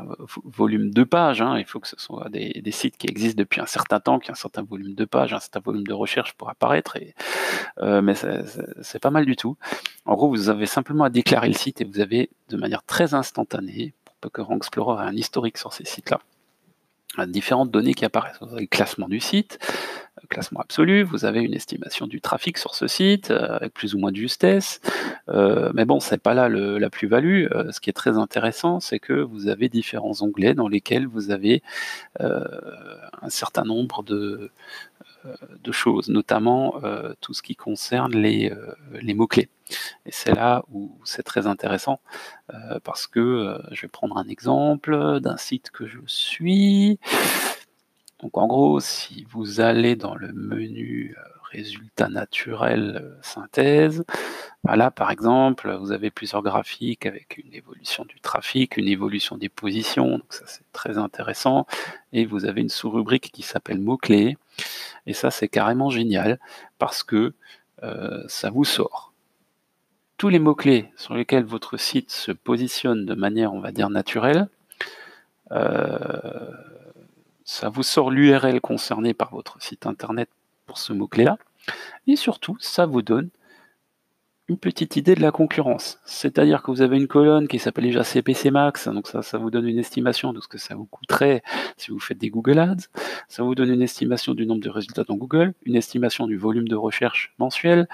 volume 0.44 0.90
de 0.90 1.04
pages, 1.04 1.40
hein, 1.40 1.58
il 1.58 1.64
faut 1.64 1.80
que 1.80 1.88
ce 1.88 1.98
soit 1.98 2.28
des, 2.28 2.62
sites 2.70 2.98
qui 2.98 3.06
existent 3.06 3.38
depuis 3.38 3.62
un 3.62 3.66
certain 3.66 3.98
temps, 3.98 4.18
qui 4.18 4.30
ont 4.30 4.34
un 4.34 4.36
certain 4.36 4.62
volume 4.62 4.94
de 4.94 5.06
pages, 5.06 5.32
un 5.32 5.40
certain 5.40 5.60
volume 5.60 5.86
de 5.86 5.94
recherche 5.94 6.34
pour 6.34 6.50
apparaître, 6.50 6.98
euh, 7.78 8.02
mais 8.02 8.14
c'est 8.14 8.98
pas 8.98 9.10
mal 9.10 9.24
du 9.24 9.36
tout. 9.36 9.56
En 10.04 10.16
gros, 10.16 10.28
vous 10.28 10.50
avez 10.50 10.66
simplement 10.66 11.04
à 11.04 11.10
déclarer 11.10 11.48
le 11.48 11.54
site 11.54 11.80
et 11.80 11.84
vous 11.84 12.00
avez 12.00 12.28
de 12.50 12.58
manière 12.58 12.82
très 12.82 13.14
instantanée, 13.14 13.94
pour 14.04 14.16
peu 14.16 14.28
que 14.28 14.42
Rank 14.42 14.58
Explorer 14.58 15.02
ait 15.02 15.08
un 15.08 15.16
historique 15.16 15.56
sur 15.56 15.72
ces 15.72 15.86
sites-là, 15.86 16.20
différentes 17.26 17.70
données 17.70 17.94
qui 17.94 18.04
apparaissent. 18.04 18.38
Vous 18.40 18.52
avez 18.52 18.62
le 18.62 18.66
classement 18.66 19.08
du 19.08 19.20
site, 19.20 19.58
classement 20.32 20.60
absolu, 20.60 21.02
vous 21.02 21.24
avez 21.24 21.40
une 21.42 21.54
estimation 21.54 22.06
du 22.06 22.20
trafic 22.20 22.58
sur 22.58 22.74
ce 22.74 22.86
site, 22.86 23.30
euh, 23.30 23.56
avec 23.56 23.74
plus 23.74 23.94
ou 23.94 23.98
moins 23.98 24.10
de 24.10 24.16
justesse. 24.16 24.80
Euh, 25.28 25.70
mais 25.74 25.84
bon, 25.84 26.00
c'est 26.00 26.20
pas 26.20 26.34
là 26.34 26.48
la 26.48 26.90
plus-value. 26.90 27.46
Euh, 27.52 27.70
ce 27.70 27.80
qui 27.80 27.90
est 27.90 27.92
très 27.92 28.16
intéressant, 28.16 28.80
c'est 28.80 28.98
que 28.98 29.12
vous 29.12 29.48
avez 29.48 29.68
différents 29.68 30.22
onglets 30.22 30.54
dans 30.54 30.68
lesquels 30.68 31.06
vous 31.06 31.30
avez 31.30 31.62
un 32.18 33.28
certain 33.28 33.64
nombre 33.64 34.02
de, 34.02 34.50
choses, 35.70 36.08
notamment 36.08 36.74
tout 37.20 37.34
ce 37.34 37.42
qui 37.42 37.56
concerne 37.56 38.12
les 38.14 38.50
mots-clés. 39.14 39.48
Et 40.06 40.12
c'est 40.12 40.34
là 40.34 40.64
où 40.72 40.98
c'est 41.04 41.22
très 41.22 41.46
intéressant, 41.46 42.00
parce 42.84 43.06
que 43.06 43.58
je 43.70 43.82
vais 43.82 43.88
prendre 43.88 44.16
un 44.16 44.28
exemple 44.28 45.20
d'un 45.20 45.36
site 45.36 45.70
que 45.70 45.86
je 45.86 45.98
suis. 46.06 46.98
Donc 48.22 48.38
en 48.38 48.46
gros, 48.46 48.78
si 48.78 49.26
vous 49.30 49.60
allez 49.60 49.96
dans 49.96 50.14
le 50.14 50.32
menu 50.32 51.16
euh, 51.18 51.22
résultats 51.50 52.08
naturels 52.08 53.00
euh, 53.02 53.18
synthèse, 53.20 54.04
bah 54.62 54.76
là 54.76 54.92
par 54.92 55.10
exemple, 55.10 55.74
vous 55.74 55.90
avez 55.90 56.12
plusieurs 56.12 56.42
graphiques 56.42 57.04
avec 57.04 57.36
une 57.44 57.52
évolution 57.52 58.04
du 58.04 58.20
trafic, 58.20 58.76
une 58.76 58.86
évolution 58.86 59.36
des 59.36 59.48
positions, 59.48 60.18
donc 60.18 60.32
ça 60.32 60.44
c'est 60.46 60.70
très 60.72 60.98
intéressant, 60.98 61.66
et 62.12 62.24
vous 62.24 62.44
avez 62.44 62.60
une 62.60 62.68
sous-rubrique 62.68 63.32
qui 63.32 63.42
s'appelle 63.42 63.80
mots-clés, 63.80 64.36
et 65.06 65.14
ça 65.14 65.32
c'est 65.32 65.48
carrément 65.48 65.90
génial 65.90 66.38
parce 66.78 67.02
que 67.02 67.34
euh, 67.82 68.22
ça 68.28 68.50
vous 68.50 68.64
sort 68.64 69.11
tous 70.22 70.28
les 70.28 70.38
mots-clés 70.38 70.88
sur 70.94 71.14
lesquels 71.14 71.42
votre 71.42 71.76
site 71.76 72.12
se 72.12 72.30
positionne 72.30 73.06
de 73.06 73.14
manière, 73.16 73.52
on 73.54 73.58
va 73.58 73.72
dire, 73.72 73.90
naturelle. 73.90 74.46
Euh, 75.50 76.48
ça 77.44 77.68
vous 77.68 77.82
sort 77.82 78.12
l'URL 78.12 78.60
concernée 78.60 79.14
par 79.14 79.32
votre 79.34 79.60
site 79.60 79.84
internet 79.84 80.28
pour 80.66 80.78
ce 80.78 80.92
mot-clé-là. 80.92 81.38
Et 82.06 82.14
surtout, 82.14 82.56
ça 82.60 82.86
vous 82.86 83.02
donne 83.02 83.30
une 84.52 84.58
petite 84.58 84.96
idée 84.96 85.14
de 85.14 85.22
la 85.22 85.30
concurrence. 85.30 85.98
C'est-à-dire 86.04 86.62
que 86.62 86.70
vous 86.70 86.82
avez 86.82 86.98
une 86.98 87.08
colonne 87.08 87.48
qui 87.48 87.58
s'appelle 87.58 87.84
déjà 87.84 88.04
CPC 88.04 88.50
Max, 88.50 88.86
donc 88.86 89.08
ça, 89.08 89.22
ça 89.22 89.38
vous 89.38 89.50
donne 89.50 89.66
une 89.66 89.78
estimation 89.78 90.34
de 90.34 90.40
ce 90.42 90.48
que 90.48 90.58
ça 90.58 90.74
vous 90.74 90.84
coûterait 90.84 91.42
si 91.78 91.90
vous 91.90 91.98
faites 91.98 92.18
des 92.18 92.28
Google 92.28 92.58
Ads. 92.58 92.88
Ça 93.28 93.42
vous 93.42 93.54
donne 93.54 93.70
une 93.70 93.80
estimation 93.80 94.34
du 94.34 94.44
nombre 94.44 94.60
de 94.60 94.68
résultats 94.68 95.04
dans 95.04 95.16
Google, 95.16 95.54
une 95.64 95.74
estimation 95.74 96.26
du 96.26 96.36
volume 96.36 96.68
de 96.68 96.76
recherche 96.76 97.32
mensuel, 97.38 97.88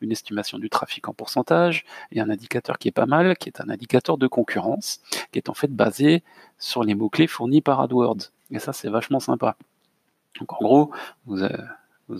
une 0.00 0.12
estimation 0.12 0.58
du 0.58 0.70
trafic 0.70 1.08
en 1.08 1.14
pourcentage, 1.14 1.84
et 2.12 2.20
un 2.20 2.30
indicateur 2.30 2.78
qui 2.78 2.86
est 2.86 2.92
pas 2.92 3.06
mal, 3.06 3.36
qui 3.36 3.48
est 3.48 3.60
un 3.60 3.68
indicateur 3.68 4.16
de 4.16 4.28
concurrence, 4.28 5.00
qui 5.32 5.38
est 5.38 5.48
en 5.48 5.54
fait 5.54 5.74
basé 5.74 6.22
sur 6.58 6.84
les 6.84 6.94
mots-clés 6.94 7.26
fournis 7.26 7.60
par 7.60 7.80
AdWords. 7.80 8.30
Et 8.52 8.60
ça, 8.60 8.72
c'est 8.72 8.88
vachement 8.88 9.18
sympa. 9.18 9.56
Donc 10.38 10.52
en 10.52 10.64
gros, 10.64 10.90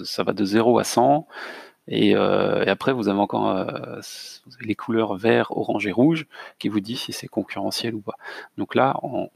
ça 0.04 0.24
va 0.24 0.32
de 0.32 0.44
0 0.44 0.80
à 0.80 0.84
100. 0.84 1.28
Euh, 1.90 2.64
et, 2.64 2.68
après, 2.68 2.92
vous 2.92 3.08
avez 3.08 3.18
encore 3.18 3.48
euh, 3.48 4.00
les 4.60 4.74
couleurs 4.74 5.16
vert, 5.16 5.56
orange 5.56 5.86
et 5.86 5.92
rouge 5.92 6.26
qui 6.58 6.68
vous 6.68 6.80
disent 6.80 7.00
si 7.00 7.12
c'est 7.12 7.28
concurrentiel 7.28 7.94
ou 7.94 8.00
pas. 8.00 8.16
Donc 8.56 8.74
là, 8.74 8.96
en, 9.02 9.30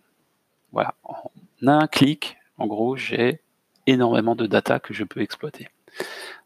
voilà, 0.72 0.94
en 1.04 1.30
un 1.66 1.86
clic, 1.86 2.36
en 2.56 2.66
gros, 2.66 2.96
j'ai 2.96 3.40
énormément 3.86 4.34
de 4.34 4.46
data 4.46 4.80
que 4.80 4.94
je 4.94 5.04
peux 5.04 5.20
exploiter. 5.20 5.68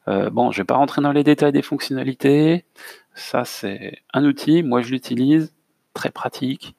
Euh, 0.09 0.31
bon, 0.31 0.51
je 0.51 0.59
ne 0.59 0.63
vais 0.63 0.67
pas 0.67 0.77
rentrer 0.77 1.03
dans 1.03 1.13
les 1.13 1.25
détails 1.25 1.53
des 1.53 1.63
fonctionnalités. 1.63 2.65
Ça, 3.15 3.45
c'est 3.45 3.99
un 4.13 4.25
outil. 4.25 4.63
Moi, 4.63 4.83
je 4.83 4.91
l'utilise. 4.91 5.55
Très 5.95 6.11
pratique. 6.11 6.75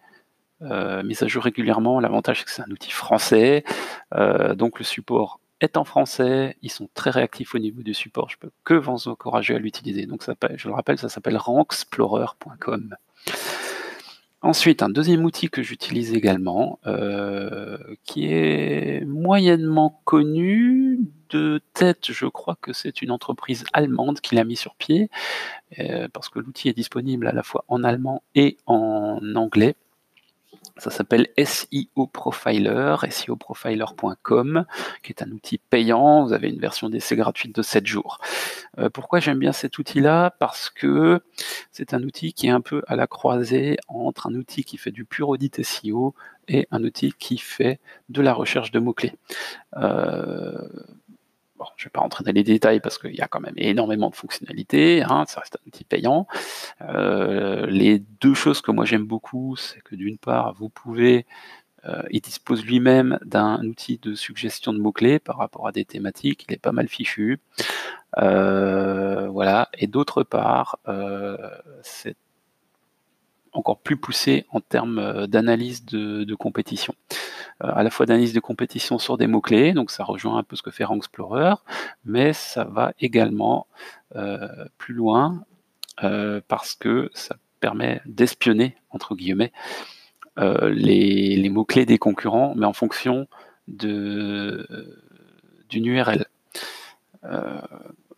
mise 0.62 1.22
à 1.22 1.28
jour 1.28 1.44
régulièrement. 1.44 2.00
L'avantage, 2.00 2.40
c'est 2.40 2.46
que 2.46 2.52
c'est 2.52 2.64
un 2.64 2.72
outil 2.72 2.92
français. 2.92 3.64
donc, 4.56 4.80
le 4.80 4.86
support 4.86 5.40
est 5.64 5.78
en 5.78 5.86
français, 5.86 6.58
ils 6.62 6.72
sont 6.72 6.90
très 6.94 7.10
réactifs 7.10 7.56
au 7.56 7.60
niveau 7.60 7.82
du 7.82 7.94
support, 7.94 8.30
je 8.30 8.38
peux 8.38 8.52
que 8.64 8.74
vous 8.74 9.08
encourager 9.08 9.56
à 9.56 9.60
l'utiliser. 9.60 10.06
Donc 10.06 10.24
je 10.56 10.68
le 10.68 10.74
rappelle, 10.74 10.98
ça 10.98 11.10
s'appelle 11.10 11.38
ranksplorer.com. 11.38 12.96
Ensuite, 14.42 14.84
un 14.84 14.90
deuxième 14.90 15.24
outil 15.24 15.50
que 15.50 15.64
j'utilise 15.64 16.14
également, 16.14 16.78
euh, 16.86 17.78
qui 18.04 18.26
est 18.26 19.06
moyennement 19.06 20.02
connu 20.04 21.00
de 21.30 21.62
tête, 21.74 22.12
je 22.12 22.26
crois 22.26 22.58
que 22.62 22.74
c'est 22.74 23.02
une 23.02 23.12
entreprise 23.12 23.64
allemande 23.72 24.20
qui 24.20 24.36
l'a 24.36 24.44
mis 24.44 24.58
sur 24.58 24.76
pied, 24.76 25.10
euh, 25.80 26.10
parce 26.12 26.28
que 26.28 26.40
l'outil 26.40 26.68
est 26.68 26.74
disponible 26.74 27.28
à 27.28 27.32
la 27.32 27.42
fois 27.42 27.64
en 27.70 27.86
allemand 27.86 28.22
et 28.36 28.58
en 28.66 29.22
anglais. 29.36 29.76
Ça 30.78 30.90
s'appelle 30.90 31.28
SEO 31.38 32.08
Profiler, 32.08 32.96
seoprofiler.com, 33.10 34.66
qui 35.04 35.12
est 35.12 35.22
un 35.22 35.30
outil 35.32 35.60
payant. 35.60 36.26
Vous 36.26 36.34
avez 36.34 36.50
une 36.50 36.60
version 36.60 36.90
d'essai 36.90 37.16
gratuite 37.16 37.56
de 37.56 37.62
7 37.62 37.86
jours. 37.86 38.20
Euh, 38.80 38.90
pourquoi 38.90 39.20
j'aime 39.20 39.38
bien 39.38 39.52
cet 39.52 39.78
outil-là? 39.78 40.32
Parce 40.40 40.72
que 40.72 41.22
c'est 41.72 41.94
un 41.94 42.02
outil 42.02 42.34
qui 42.34 42.48
est 42.48 42.52
un 42.52 42.62
peu 42.62 42.82
à 42.88 42.96
la 42.96 43.06
croisée 43.06 43.78
entre 43.88 44.28
un 44.28 44.34
outil 44.34 44.64
qui 44.64 44.78
fait 44.78 44.92
du 44.92 45.06
pur 45.06 45.30
audit 45.30 45.64
SEO 45.64 46.16
et 46.48 46.68
un 46.72 46.84
outil 46.84 47.14
qui 47.18 47.38
fait 47.38 47.80
de 48.10 48.22
la 48.22 48.34
recherche 48.34 48.72
de 48.72 48.80
mots-clés. 48.80 49.14
Euh, 49.78 50.58
je 51.78 51.84
ne 51.84 51.86
vais 51.86 51.92
pas 51.92 52.02
rentrer 52.02 52.24
dans 52.24 52.32
les 52.32 52.44
détails 52.44 52.80
parce 52.80 52.98
qu'il 52.98 53.16
y 53.16 53.22
a 53.22 53.28
quand 53.28 53.40
même 53.40 53.54
énormément 53.58 54.10
de 54.10 54.16
fonctionnalités, 54.16 55.04
hein, 55.04 55.26
ça 55.28 55.42
reste 55.42 55.58
un 55.62 55.68
outil 55.68 55.84
payant. 55.84 56.28
Euh, 56.82 57.66
les 57.68 58.00
deux 58.00 58.34
choses 58.34 58.62
que 58.62 58.72
moi 58.72 58.86
j'aime 58.86 59.06
beaucoup, 59.06 59.56
c'est 59.56 59.82
que 59.82 59.96
d'une 59.96 60.18
part, 60.18 60.54
vous 60.54 60.70
pouvez, 60.70 61.26
euh, 61.86 62.02
il 62.12 62.22
dispose 62.22 62.66
lui-même 62.66 63.20
d'un 63.26 63.64
outil 63.66 64.00
de 64.02 64.16
suggestion 64.16 64.74
de 64.74 64.80
mots-clés 64.80 65.20
par 65.20 65.38
rapport 65.38 65.68
à 65.68 65.72
des 65.72 65.86
thématiques, 65.86 66.46
il 66.48 66.54
est 66.54 66.62
pas 66.62 66.72
mal 66.72 66.88
fichu. 66.88 67.40
Euh, 68.18 69.28
voilà, 69.30 69.70
et 69.78 69.88
d'autre 69.88 70.24
part, 70.24 70.80
c'est 71.82 72.16
encore 73.54 73.80
plus 73.80 73.98
poussé 73.98 74.46
en 74.52 74.60
termes 74.60 75.28
d'analyse 75.28 75.86
de 75.86 76.36
compétition. 76.36 76.96
Euh, 77.64 77.72
à 77.74 77.84
la 77.84 77.90
fois 77.90 78.06
d'analyse 78.06 78.34
de 78.34 78.40
compétition 78.40 78.98
sur 79.00 79.18
des 79.18 79.28
mots-clés, 79.28 79.74
donc 79.74 79.92
ça 79.92 80.04
rejoint 80.04 80.38
un 80.38 80.44
peu 80.44 80.56
ce 80.56 80.62
que 80.62 80.72
fait 80.72 80.84
Rank 80.84 80.98
Explorer, 80.98 81.56
mais 82.06 82.34
ça 82.34 82.64
va 82.64 82.94
également 83.00 83.68
euh, 84.16 84.48
plus 84.78 84.94
loin 84.94 85.44
euh, 86.04 86.42
parce 86.48 86.76
que 86.76 87.10
ça 87.14 87.36
permet 87.60 88.02
d'espionner, 88.06 88.76
entre 88.90 89.16
guillemets, 89.16 89.52
les, 90.38 91.50
mots-clés 91.50 91.86
des 91.86 92.00
concurrents, 92.00 92.54
mais 92.58 92.66
en 92.66 92.74
fonction 92.74 93.28
d'une 93.68 94.66
URL. 95.72 96.26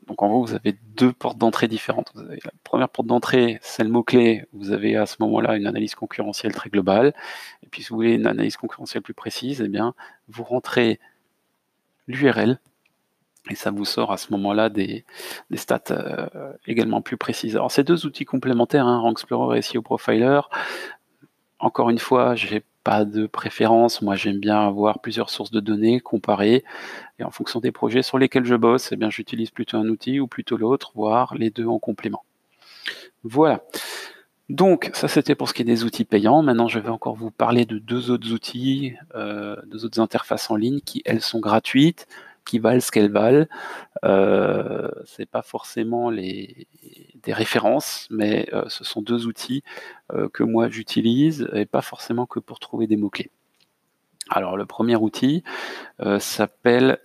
Donc 0.08 0.22
en 0.22 0.28
gros, 0.28 0.46
vous 0.46 0.54
avez 0.54 0.78
deux 0.96 1.12
portes 1.12 1.38
d'entrée 1.38 1.68
différentes. 1.68 2.12
la 2.16 2.52
première 2.64 2.90
porte 2.90 3.08
d'entrée, 3.08 3.60
c'est 3.62 3.84
le 3.84 3.90
mot-clé. 3.90 4.46
Vous 4.54 4.72
avez 4.72 4.96
à 4.96 5.06
ce 5.06 5.16
moment-là 5.20 5.56
une 5.56 5.68
analyse 5.68 5.96
concurrentielle 5.96 6.54
très 6.54 6.70
globale. 6.70 7.14
Et 7.64 7.68
puis 7.68 7.82
si 7.82 7.90
vous 7.90 7.96
voulez 7.96 8.14
une 8.14 8.28
analyse 8.28 8.58
concurrentielle 8.58 9.02
plus 9.02 9.14
précise, 9.14 9.62
eh 9.62 9.68
bien, 9.68 9.94
vous 10.28 10.44
rentrez 10.44 11.00
l'URL 12.08 12.60
et 13.50 13.56
ça 13.56 13.72
vous 13.72 13.86
sort 13.86 14.12
à 14.12 14.18
ce 14.18 14.32
moment-là 14.32 14.70
des, 14.70 15.06
stats 15.54 15.82
euh, 15.92 16.54
également 16.66 17.02
plus 17.02 17.18
précises. 17.18 17.56
Alors 17.56 17.72
ces 17.72 17.84
deux 17.84 18.06
outils 18.06 18.26
complémentaires, 18.26 18.88
hein, 18.88 19.00
Rank 19.00 19.14
Explorer 19.14 19.60
et 19.60 19.62
SEO 19.62 19.82
Profiler, 19.82 20.42
encore 21.60 21.90
une 21.90 22.00
fois, 22.00 22.36
j'ai 22.36 22.64
pas 22.86 23.04
de 23.04 23.26
préférence. 23.26 24.02
Moi, 24.02 24.16
j'aime 24.16 24.40
bien 24.40 24.66
avoir 24.66 25.00
plusieurs 25.00 25.30
sources 25.30 25.52
de 25.52 25.60
données, 25.60 26.00
comparer. 26.00 26.64
Et 27.20 27.24
en 27.24 27.32
fonction 27.32 27.60
des 27.60 27.72
projets 27.72 28.04
sur 28.04 28.18
lesquels 28.20 28.46
je 28.46 28.56
bosse, 28.56 28.92
eh 28.94 28.96
bien, 28.96 29.10
j'utilise 29.10 29.50
plutôt 29.50 29.78
un 29.78 29.90
outil 29.90 30.20
ou 30.22 30.28
plutôt 30.28 30.56
l'autre, 30.56 30.92
voire 30.96 31.34
les 31.36 31.50
deux 31.50 31.66
en 31.66 31.80
complément. 31.80 32.24
Voilà. 33.24 33.64
Donc, 34.50 34.92
ça 34.94 35.08
c'était 35.08 35.34
pour 35.34 35.50
ce 35.50 35.56
qui 35.56 35.64
est 35.64 35.66
des 35.66 35.84
outils 35.84 36.06
payants. 36.06 36.44
Maintenant, 36.44 36.68
je 36.68 36.78
vais 36.78 36.90
encore 36.90 37.16
vous 37.16 37.32
parler 37.32 37.66
de 37.66 37.80
deux 37.80 38.12
autres 38.12 38.32
outils, 38.32 38.94
euh, 39.16 39.56
deux 39.66 39.84
autres 39.84 40.00
interfaces 40.00 40.52
en 40.52 40.56
ligne 40.56 40.80
qui, 40.80 41.02
elles, 41.06 41.22
sont 41.22 41.40
gratuites 41.40 42.08
qui 42.46 42.60
valent 42.60 42.80
ce 42.80 42.92
qu'elles 42.92 43.12
valent. 43.12 43.46
Euh, 44.04 44.90
c'est 45.06 45.30
pas 45.30 45.42
forcément 45.42 46.10
les, 46.10 46.68
des 47.26 47.34
références, 47.34 48.08
mais 48.10 48.48
euh, 48.54 48.64
ce 48.70 48.86
sont 48.86 49.02
deux 49.02 49.26
outils 49.28 49.64
euh, 50.14 50.30
que 50.30 50.44
moi 50.44 50.70
j'utilise 50.70 51.50
et 51.54 51.66
pas 51.66 51.82
forcément 51.82 52.26
que 52.26 52.40
pour 52.40 52.60
trouver 52.60 52.88
des 52.88 52.98
mots-clés. 52.98 53.32
Alors 54.30 54.58
le 54.58 54.66
premier 54.66 54.96
outil 54.96 55.44
euh, 56.02 56.18
s'appelle 56.18 56.98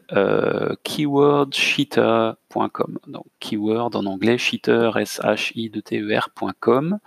keywordcheater.com. 0.85 2.99
Donc 3.09 3.27
keyword 3.41 3.95
en 3.95 4.07
anglais, 4.07 4.39
cheater, 4.39 4.97
s 4.97 5.21
h 5.23 5.53
i 5.55 5.71
t 5.71 6.01
e 6.01 6.19
r.com. 6.19 6.99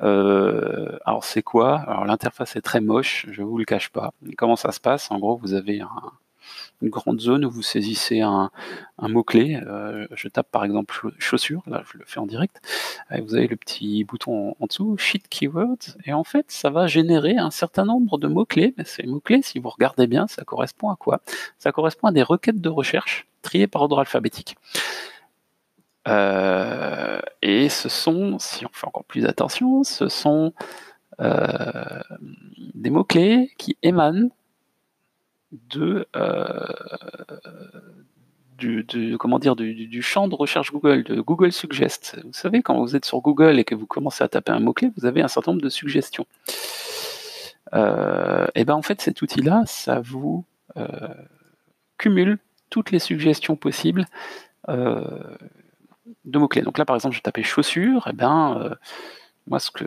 alors 0.00 1.24
c'est 1.24 1.42
quoi? 1.42 1.76
Alors 1.86 2.04
l'interface 2.04 2.56
est 2.56 2.60
très 2.60 2.82
moche, 2.82 3.24
je 3.30 3.42
vous 3.42 3.56
le 3.56 3.64
cache 3.64 3.88
pas. 3.88 4.12
comment 4.36 4.56
ça 4.56 4.70
se 4.70 4.80
passe? 4.80 5.10
En 5.10 5.18
gros, 5.18 5.38
vous 5.38 5.54
avez 5.54 5.80
un, 5.80 6.12
une 6.82 6.90
grande 6.90 7.20
zone 7.20 7.44
où 7.44 7.50
vous 7.50 7.62
saisissez 7.62 8.20
un, 8.20 8.50
mot-clé. 9.00 9.60
Euh, 9.66 10.06
je 10.12 10.28
tape 10.28 10.50
par 10.50 10.64
exemple 10.64 11.10
chaussures, 11.18 11.62
là 11.66 11.82
je 11.92 11.98
le 11.98 12.04
fais 12.06 12.20
en 12.20 12.26
direct. 12.26 12.60
Et 13.10 13.20
vous 13.20 13.34
avez 13.34 13.48
le 13.48 13.56
petit 13.56 14.04
bouton 14.04 14.54
en, 14.60 14.66
dessous, 14.66 14.96
Sheet 14.96 15.28
Keywords, 15.28 15.96
et 16.04 16.12
en 16.12 16.24
fait 16.24 16.46
ça 16.48 16.70
va 16.70 16.86
générer 16.86 17.36
un 17.36 17.50
certain 17.50 17.84
nombre 17.84 18.18
de 18.18 18.28
mots-clés. 18.28 18.74
Mais 18.78 18.84
ces 18.84 19.06
mots-clés, 19.06 19.42
si 19.42 19.58
vous 19.58 19.70
regardez 19.70 20.06
bien, 20.06 20.26
ça 20.26 20.44
correspond 20.44 20.90
à 20.90 20.96
quoi? 20.96 21.20
Ça 21.58 21.72
correspond 21.72 22.08
à 22.08 22.12
des 22.12 22.22
requêtes 22.22 22.60
de 22.60 22.68
recherche 22.68 23.26
triées 23.42 23.66
par 23.66 23.82
ordre 23.82 23.98
alphabétique. 23.98 24.56
Euh, 26.06 27.20
et 27.42 27.68
ce 27.68 27.88
sont, 27.88 28.38
si 28.38 28.64
on 28.64 28.70
fait 28.72 28.86
encore 28.86 29.04
plus 29.04 29.26
attention, 29.26 29.84
ce 29.84 30.08
sont 30.08 30.52
euh, 31.20 32.00
des 32.74 32.90
mots-clés 32.90 33.50
qui 33.58 33.76
émanent 33.82 34.30
de, 35.52 36.06
euh, 36.16 36.66
du, 38.56 39.16
comment 39.18 39.38
dire, 39.38 39.56
du, 39.56 40.02
champ 40.02 40.28
de 40.28 40.34
recherche 40.34 40.72
Google, 40.72 41.04
de 41.04 41.20
Google 41.20 41.52
Suggest. 41.52 42.20
Vous 42.24 42.32
savez, 42.32 42.62
quand 42.62 42.78
vous 42.78 42.96
êtes 42.96 43.04
sur 43.04 43.20
Google 43.20 43.58
et 43.58 43.64
que 43.64 43.74
vous 43.74 43.86
commencez 43.86 44.22
à 44.24 44.28
taper 44.28 44.52
un 44.52 44.60
mot-clé, 44.60 44.90
vous 44.96 45.06
avez 45.06 45.22
un 45.22 45.28
certain 45.28 45.52
nombre 45.52 45.62
de 45.62 45.68
suggestions. 45.68 46.26
Euh, 47.74 48.46
et 48.54 48.64
ben 48.64 48.74
en 48.74 48.82
fait, 48.82 49.00
cet 49.00 49.22
outil-là, 49.22 49.62
ça 49.66 50.00
vous 50.00 50.44
euh, 50.76 50.86
cumule 51.98 52.38
toutes 52.70 52.90
les 52.90 52.98
suggestions 52.98 53.56
possibles 53.56 54.06
de 54.66 56.38
mots-clés. 56.38 56.62
Donc 56.62 56.78
là, 56.78 56.84
par 56.84 56.96
exemple, 56.96 57.16
je 57.16 57.22
tapais 57.22 57.42
chaussures, 57.42 58.06
et 58.08 58.12
ben 58.12 58.76
moi, 59.48 59.60
ce 59.60 59.70
que, 59.70 59.84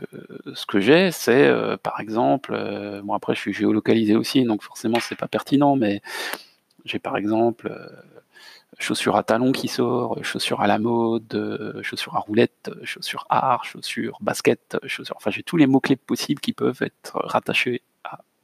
ce 0.53 0.65
que 0.65 0.79
j'ai, 0.79 1.11
c'est 1.11 1.45
euh, 1.47 1.77
par 1.77 1.99
exemple, 1.99 2.53
euh, 2.53 3.01
bon 3.01 3.13
après 3.13 3.35
je 3.35 3.41
suis 3.41 3.53
géolocalisé 3.53 4.15
aussi, 4.15 4.43
donc 4.43 4.63
forcément 4.63 4.97
c'est 4.99 5.15
pas 5.15 5.27
pertinent, 5.27 5.75
mais 5.75 6.01
j'ai 6.85 6.99
par 6.99 7.17
exemple 7.17 7.67
euh, 7.69 7.87
chaussures 8.79 9.15
à 9.15 9.23
talons 9.23 9.51
qui 9.51 9.67
sort, 9.67 10.23
chaussures 10.23 10.61
à 10.61 10.67
la 10.67 10.79
mode, 10.79 11.79
chaussures 11.83 12.15
à 12.15 12.19
roulettes, 12.19 12.71
chaussures 12.83 13.25
art, 13.29 13.63
chaussures 13.65 14.17
basket, 14.21 14.77
chaussures. 14.87 15.15
Enfin, 15.17 15.31
j'ai 15.31 15.43
tous 15.43 15.57
les 15.57 15.67
mots-clés 15.67 15.97
possibles 15.97 16.41
qui 16.41 16.53
peuvent 16.53 16.81
être 16.81 17.19
rattachés 17.23 17.83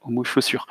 au 0.01 0.09
mot 0.09 0.23
chaussure. 0.23 0.67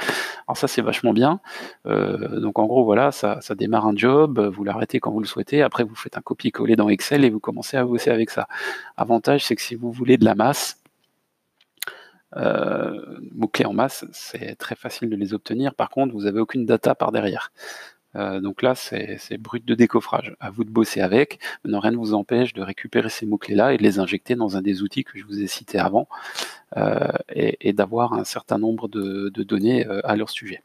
Alors 0.47 0.57
ça 0.57 0.69
c'est 0.69 0.83
vachement 0.83 1.13
bien. 1.13 1.41
Euh, 1.87 2.41
donc 2.41 2.59
en 2.59 2.67
gros 2.67 2.85
voilà, 2.85 3.13
ça, 3.13 3.41
démarre 3.57 3.87
un 3.87 3.97
job, 3.97 4.41
vous 4.41 4.65
l'arrêtez 4.65 5.01
quand 5.01 5.11
vous 5.11 5.21
le 5.21 5.27
souhaitez, 5.27 5.63
après 5.63 5.85
vous 5.85 5.95
faites 5.95 6.17
un 6.17 6.23
copier-coller 6.23 6.77
dans 6.77 6.89
Excel 6.89 7.25
et 7.25 7.31
vous 7.31 7.41
commencez 7.41 7.77
à 7.77 7.85
bosser 7.85 8.11
avec 8.11 8.31
ça. 8.31 8.49
Avantage 8.97 9.45
c'est 9.45 9.57
que 9.57 9.63
si 9.63 9.75
vous 9.75 9.93
voulez 9.93 10.17
de 10.17 10.25
la 10.25 10.35
masse, 10.35 10.83
euh, 12.37 13.19
mots-clés 13.33 13.67
en 13.67 13.73
masse, 13.73 14.05
c'est 14.13 14.57
très 14.57 14.75
facile 14.75 15.09
de 15.09 15.17
les 15.17 15.33
obtenir. 15.33 15.75
Par 15.75 15.91
contre, 15.91 16.13
vous 16.13 16.23
n'avez 16.23 16.41
aucune 16.41 16.67
data 16.67 16.95
par 16.95 17.13
derrière. 17.13 17.53
Euh, 18.17 18.41
donc 18.41 18.63
là, 18.63 18.75
c'est 18.75 19.39
brut 19.39 19.65
de 19.65 19.75
décoffrage. 19.75 20.35
À 20.41 20.51
vous 20.51 20.65
de 20.65 20.71
bosser 20.71 21.01
avec. 21.01 21.39
Maintenant, 21.65 21.81
rien 21.81 21.93
ne 21.93 21.97
vous 21.97 22.15
empêche 22.15 22.53
de 22.55 22.63
récupérer 22.63 23.09
ces 23.09 23.27
mots-clés-là 23.27 23.75
et 23.75 23.77
de 23.77 23.83
les 23.83 23.99
injecter 23.99 24.35
dans 24.35 24.57
un 24.57 24.63
des 24.63 24.83
outils 24.83 25.05
que 25.05 25.19
je 25.19 25.25
vous 25.25 25.41
ai 25.41 25.47
cités 25.47 25.79
avant 25.79 26.09
euh, 26.77 27.09
et, 27.31 27.73
d'avoir 27.73 28.15
un 28.15 28.25
certain 28.25 28.59
nombre 28.59 28.89
de, 28.89 29.29
données 29.29 29.87
euh, 29.87 30.01
à 30.05 30.17
leur 30.17 30.31
sujet. 30.31 30.63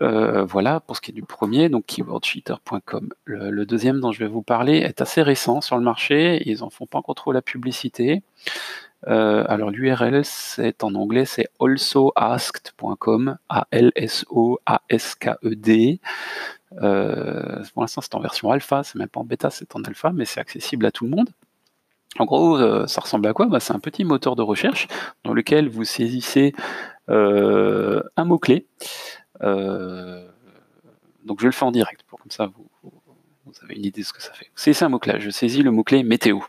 voilà 0.00 0.80
pour 0.80 0.96
ce 0.96 1.00
qui 1.00 1.10
est 1.10 1.14
du 1.14 1.22
premier, 1.22 1.68
donc 1.68 1.86
keywordcheater.com. 1.86 3.10
Le, 3.24 3.66
deuxième 3.66 4.00
dont 4.00 4.12
je 4.12 4.20
vais 4.20 4.28
vous 4.28 4.42
parler 4.42 4.78
est 4.78 5.00
assez 5.00 5.22
récent 5.22 5.60
sur 5.60 5.76
le 5.76 5.82
marché, 5.82 6.42
ils 6.46 6.62
en 6.62 6.70
font 6.70 6.86
pas 6.86 6.98
encore 6.98 7.14
trop 7.14 7.32
la 7.32 7.42
publicité. 7.42 8.22
Alors 9.06 9.70
l'URL 9.70 10.24
c'est 10.24 10.82
en 10.82 10.94
anglais 10.94 11.24
c'est 11.24 11.48
alsoasked.com, 11.60 13.38
A-L-S-O-A-S-K-E-D. 13.48 14.00
Euh, 16.82 17.62
pour 17.72 17.82
l'instant, 17.82 18.00
c'est 18.00 18.14
en 18.14 18.20
version 18.20 18.50
alpha, 18.50 18.82
c'est 18.82 18.98
même 18.98 19.08
pas 19.08 19.20
en 19.20 19.24
bêta, 19.24 19.50
c'est 19.50 19.74
en 19.74 19.82
alpha, 19.82 20.12
mais 20.12 20.24
c'est 20.24 20.40
accessible 20.40 20.86
à 20.86 20.90
tout 20.90 21.04
le 21.04 21.10
monde. 21.10 21.30
En 22.18 22.24
gros, 22.24 22.56
euh, 22.56 22.86
ça 22.86 23.00
ressemble 23.00 23.26
à 23.28 23.32
quoi? 23.32 23.46
Bah, 23.46 23.60
C'est 23.60 23.72
un 23.72 23.80
petit 23.80 24.04
moteur 24.04 24.36
de 24.36 24.42
recherche 24.42 24.88
dans 25.24 25.34
lequel 25.34 25.68
vous 25.68 25.84
saisissez 25.84 26.54
euh, 27.08 28.02
un 28.16 28.24
mot-clé. 28.24 28.66
donc 29.40 31.40
je 31.40 31.46
le 31.46 31.52
fais 31.52 31.64
en 31.64 31.72
direct, 31.72 32.02
pour 32.06 32.18
comme 32.18 32.30
ça 32.30 32.46
vous, 32.46 32.66
vous 32.82 33.52
avez 33.62 33.74
une 33.74 33.84
idée 33.84 34.02
de 34.02 34.06
ce 34.06 34.12
que 34.12 34.22
ça 34.22 34.32
fait. 34.32 34.46
Vous 34.46 34.62
saisissez 34.62 34.84
un 34.84 34.88
mot-clé, 34.88 35.20
je 35.20 35.30
saisis 35.30 35.62
le 35.62 35.70
mot-clé 35.70 36.02
météo. 36.02 36.40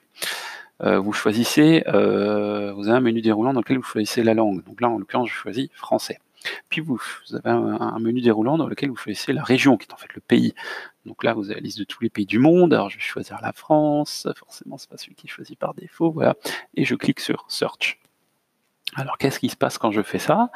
Euh, 0.81 0.99
vous 0.99 1.13
choisissez, 1.13 1.83
euh, 1.87 2.73
vous 2.73 2.87
avez 2.87 2.97
un 2.97 3.01
menu 3.01 3.21
déroulant 3.21 3.53
dans 3.53 3.59
lequel 3.59 3.77
vous 3.77 3.83
choisissez 3.83 4.23
la 4.23 4.33
langue. 4.33 4.63
Donc 4.63 4.81
là, 4.81 4.89
en 4.89 4.97
l'occurrence, 4.97 5.29
je 5.29 5.33
choisis 5.33 5.69
français. 5.73 6.19
Puis 6.69 6.79
vous, 6.79 7.01
avez 7.33 7.49
un, 7.49 7.99
menu 7.99 8.21
déroulant 8.21 8.57
dans 8.57 8.67
lequel 8.67 8.89
vous 8.89 8.95
choisissez 8.95 9.33
la 9.33 9.43
région, 9.43 9.75
qui 9.75 9.87
est 9.87 9.93
en 9.93 9.97
fait 9.97 10.13
le 10.15 10.21
pays. 10.21 10.53
Donc 11.05 11.23
là, 11.23 11.33
vous 11.33 11.45
avez 11.45 11.55
la 11.55 11.61
liste 11.61 11.79
de 11.79 11.83
tous 11.83 12.01
les 12.01 12.09
pays 12.09 12.25
du 12.25 12.39
monde. 12.39 12.73
Alors 12.73 12.89
je 12.89 12.95
vais 12.95 13.03
choisir 13.03 13.39
la 13.41 13.51
France. 13.51 14.27
Forcément, 14.37 14.77
c'est 14.77 14.89
pas 14.89 14.97
celui 14.97 15.15
qui 15.15 15.27
est 15.27 15.29
choisi 15.29 15.57
par 15.57 15.73
défaut. 15.73 16.11
Voilà. 16.11 16.35
Et 16.75 16.85
je 16.85 16.95
clique 16.95 17.19
sur 17.19 17.45
Search. 17.49 17.99
Alors 18.95 19.17
qu'est-ce 19.17 19.39
qui 19.39 19.49
se 19.49 19.55
passe 19.55 19.77
quand 19.77 19.91
je 19.91 20.01
fais 20.01 20.19
ça? 20.19 20.49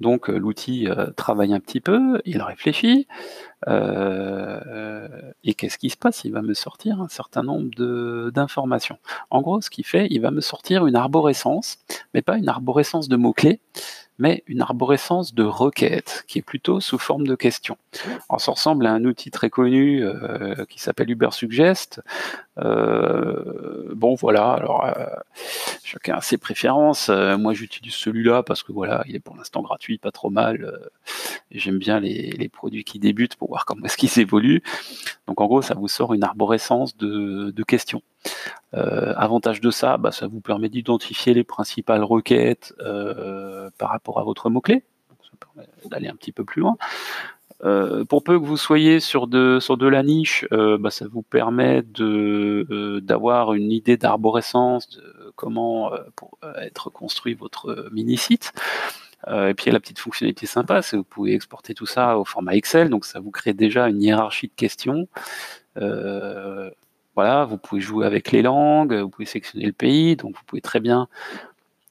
Donc 0.00 0.28
euh, 0.28 0.36
l'outil 0.36 0.86
euh, 0.88 1.10
travaille 1.12 1.54
un 1.54 1.60
petit 1.60 1.80
peu, 1.80 2.20
il 2.26 2.42
réfléchit, 2.42 3.06
euh, 3.68 5.08
et 5.44 5.54
qu'est-ce 5.54 5.78
qui 5.78 5.88
se 5.88 5.96
passe? 5.96 6.24
Il 6.24 6.32
va 6.32 6.42
me 6.42 6.54
sortir 6.54 7.00
un 7.00 7.08
certain 7.08 7.42
nombre 7.42 7.70
d'informations. 8.30 8.98
En 9.30 9.40
gros, 9.40 9.60
ce 9.60 9.70
qu'il 9.70 9.86
fait, 9.86 10.06
il 10.10 10.20
va 10.20 10.30
me 10.30 10.40
sortir 10.42 10.86
une 10.86 10.96
arborescence, 10.96 11.78
mais 12.12 12.22
pas 12.22 12.36
une 12.36 12.48
arborescence 12.48 13.08
de 13.08 13.16
mots-clés, 13.16 13.60
mais 14.18 14.44
une 14.46 14.60
arborescence 14.60 15.34
de 15.34 15.44
requêtes 15.44 16.24
qui 16.28 16.38
est 16.38 16.42
plutôt 16.42 16.80
sous 16.80 16.98
forme 16.98 17.26
de 17.26 17.34
questions. 17.34 17.78
Alors, 18.28 18.40
ça 18.42 18.52
ressemble 18.52 18.86
à 18.86 18.92
un 18.92 19.04
outil 19.06 19.30
très 19.30 19.48
connu 19.48 20.04
qui 20.68 20.78
s'appelle 20.78 21.10
Uber 21.10 21.30
Suggest. 21.30 22.02
Euh, 22.60 23.92
bon, 23.94 24.14
voilà, 24.14 24.52
alors 24.52 24.84
euh, 24.84 25.06
chacun 25.82 26.16
a 26.16 26.20
ses 26.20 26.38
préférences. 26.38 27.08
moi, 27.08 27.52
j'utilise 27.54 27.94
celui-là 27.94 28.42
parce 28.42 28.62
que 28.62 28.72
voilà, 28.72 29.02
il 29.06 29.16
est 29.16 29.20
pour 29.20 29.36
l'instant 29.36 29.62
gratuit, 29.62 29.98
pas 29.98 30.12
trop 30.12 30.30
mal. 30.30 30.80
J'aime 31.50 31.78
bien 31.78 31.98
les, 31.98 32.48
produits 32.48 32.84
qui 32.84 32.98
débutent 32.98 33.36
pour 33.36 33.48
voir 33.48 33.64
comment 33.64 33.84
est-ce 33.84 33.96
qu'ils 33.96 34.18
évoluent. 34.20 34.62
Donc, 35.26 35.40
en 35.40 35.46
gros, 35.46 35.62
ça 35.62 35.74
vous 35.74 35.88
sort 35.88 36.14
une 36.14 36.22
arborescence 36.22 36.96
de, 36.96 37.62
questions. 37.64 38.02
Euh, 38.74 39.14
avantage 39.16 39.60
de 39.60 39.70
ça, 39.70 39.96
bah, 39.96 40.12
ça 40.12 40.28
vous 40.28 40.40
permet 40.40 40.68
d'identifier 40.68 41.34
les 41.34 41.44
principales 41.44 42.04
requêtes 42.04 42.72
euh, 42.80 43.70
par 43.78 43.90
rapport 43.90 44.20
à 44.20 44.24
votre 44.24 44.48
mot-clé. 44.48 44.84
Ça 45.22 45.30
permet 45.38 45.68
d'aller 45.86 46.08
un 46.08 46.14
petit 46.14 46.32
peu 46.32 46.44
plus 46.44 46.60
loin. 46.60 46.76
Euh, 47.62 48.04
pour 48.04 48.24
peu 48.24 48.38
que 48.40 48.44
vous 48.44 48.56
soyez 48.56 49.00
sur 49.00 49.26
de, 49.26 49.58
sur 49.60 49.76
de 49.76 49.86
la 49.86 50.02
niche, 50.02 50.46
bah, 50.50 50.90
ça 50.90 51.06
vous 51.10 51.22
permet 51.22 51.82
de, 51.82 53.00
d'avoir 53.02 53.54
une 53.54 53.70
idée 53.70 53.96
d'arborescence, 53.96 54.88
de 54.88 55.32
comment 55.36 55.92
pour 56.16 56.38
être 56.60 56.90
construit 56.90 57.34
votre 57.34 57.88
mini-site. 57.92 58.52
et 59.28 59.54
puis 59.54 59.66
il 59.66 59.68
y 59.68 59.70
a 59.70 59.72
la 59.74 59.80
petite 59.80 59.98
fonctionnalité 59.98 60.46
sympa, 60.46 60.82
c'est 60.82 60.92
que 60.92 60.98
vous 60.98 61.04
pouvez 61.04 61.34
exporter 61.34 61.74
tout 61.74 61.86
ça 61.86 62.18
au 62.18 62.24
format 62.24 62.54
Excel, 62.54 62.88
donc 62.88 63.04
ça 63.04 63.20
vous 63.20 63.30
crée 63.30 63.52
déjà 63.52 63.88
une 63.88 64.02
hiérarchie 64.02 64.48
de 64.48 64.54
questions. 64.54 65.06
Euh, 65.76 66.70
voilà, 67.14 67.44
vous 67.44 67.58
pouvez 67.58 67.80
jouer 67.80 68.06
avec 68.06 68.32
les 68.32 68.42
langues, 68.42 68.94
vous 68.94 69.08
pouvez 69.10 69.26
sélectionner 69.26 69.66
le 69.66 69.72
pays, 69.72 70.16
donc 70.16 70.36
vous 70.36 70.42
pouvez 70.46 70.62
très 70.62 70.80
bien 70.80 71.08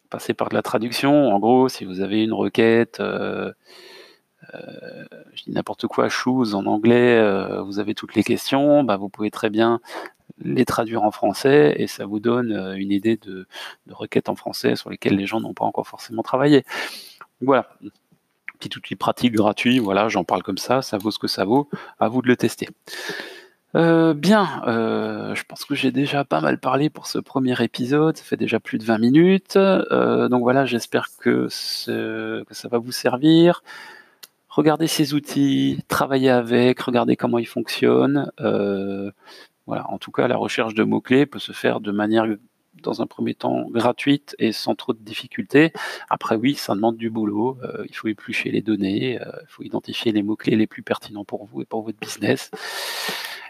passer 0.09 0.33
par 0.33 0.49
de 0.49 0.55
la 0.55 0.61
traduction. 0.61 1.29
En 1.33 1.39
gros, 1.39 1.69
si 1.69 1.85
vous 1.85 2.01
avez 2.01 2.23
une 2.23 2.33
requête, 2.33 3.01
euh, 4.53 5.05
euh, 5.13 5.19
je 5.33 5.43
dis 5.43 5.51
n'importe 5.51 5.87
quoi, 5.87 6.09
choose 6.09 6.55
en 6.55 6.65
anglais, 6.65 7.17
euh, 7.17 7.61
vous 7.61 7.79
avez 7.79 7.93
toutes 7.95 8.15
les 8.15 8.23
questions, 8.23 8.83
bah, 8.83 8.97
vous 8.97 9.09
pouvez 9.09 9.31
très 9.31 9.49
bien 9.49 9.79
les 10.41 10.65
traduire 10.65 11.03
en 11.03 11.11
français 11.11 11.75
et 11.77 11.87
ça 11.87 12.05
vous 12.05 12.19
donne 12.19 12.75
une 12.77 12.91
idée 12.91 13.17
de, 13.17 13.47
requêtes 13.89 14.29
en 14.29 14.35
français 14.35 14.75
sur 14.75 14.89
lesquelles 14.89 15.15
les 15.15 15.25
gens 15.25 15.41
n'ont 15.41 15.53
pas 15.53 15.65
encore 15.65 15.87
forcément 15.87 16.23
travaillé. 16.23 16.63
Voilà, 17.41 17.69
petit 18.59 18.77
outil 18.77 18.95
pratique 18.95 19.33
gratuit, 19.33 19.79
voilà, 19.79 20.07
j'en 20.07 20.23
parle 20.23 20.43
comme 20.43 20.57
ça, 20.57 20.81
ça 20.81 20.97
vaut 20.97 21.11
ce 21.11 21.19
que 21.19 21.27
ça 21.27 21.45
vaut, 21.45 21.69
à 21.99 22.07
vous 22.09 22.21
de 22.21 22.27
le 22.27 22.37
tester. 22.37 22.69
Euh, 23.75 24.15
bien, 24.15 24.63
euh, 24.67 25.35
je 25.35 25.43
pense 25.43 25.63
que 25.63 25.75
j'ai 25.75 25.91
déjà 25.91 26.25
pas 26.25 26.41
mal 26.41 26.59
parlé 26.59 26.89
pour 26.89 27.05
ce 27.05 27.19
premier 27.19 27.61
épisode, 27.63 28.17
ça 28.17 28.23
fait 28.23 28.37
déjà 28.37 28.59
plus 28.59 28.79
de 28.79 28.83
20 28.83 28.97
minutes, 28.97 29.57
euh, 29.57 30.27
donc 30.27 30.41
voilà, 30.41 30.65
j'espère 30.65 31.09
que 31.19 31.47
ça 31.49 32.67
va 32.69 32.77
vous 32.79 32.91
servir. 32.91 33.61
Regardez 34.49 34.87
ces 34.87 35.13
outils, 35.13 35.79
travaillez 35.87 36.29
avec, 36.29 36.79
regardez 36.81 37.15
comment 37.15 37.37
ils 37.37 37.47
fonctionnent. 37.47 38.31
voilà, 39.67 39.89
en 39.89 39.97
tout 39.99 40.11
cas, 40.11 40.27
la 40.27 40.37
recherche 40.37 40.73
de 40.73 40.83
mots-clés 40.83 41.25
peut 41.25 41.39
se 41.39 41.51
faire 41.51 41.79
de 41.79 41.91
manière 41.91 42.25
dans 42.81 43.01
un 43.01 43.07
premier 43.07 43.35
temps 43.35 43.69
gratuite 43.69 44.35
et 44.39 44.51
sans 44.51 44.73
trop 44.73 44.93
de 44.93 44.99
difficultés. 44.99 45.71
Après, 46.09 46.35
oui, 46.35 46.55
ça 46.55 46.73
demande 46.75 46.97
du 46.97 47.09
boulot. 47.09 47.57
il 47.87 47.95
faut 47.95 48.07
éplucher 48.07 48.51
les 48.51 48.61
données, 48.61 49.13
il 49.13 49.47
faut 49.47 49.63
identifier 49.63 50.11
les 50.11 50.23
mots-clés 50.23 50.55
les 50.55 50.67
plus 50.67 50.81
pertinents 50.81 51.25
pour 51.25 51.45
vous 51.45 51.61
et 51.61 51.65
pour 51.65 51.83
votre 51.83 51.99
business. 51.99 52.49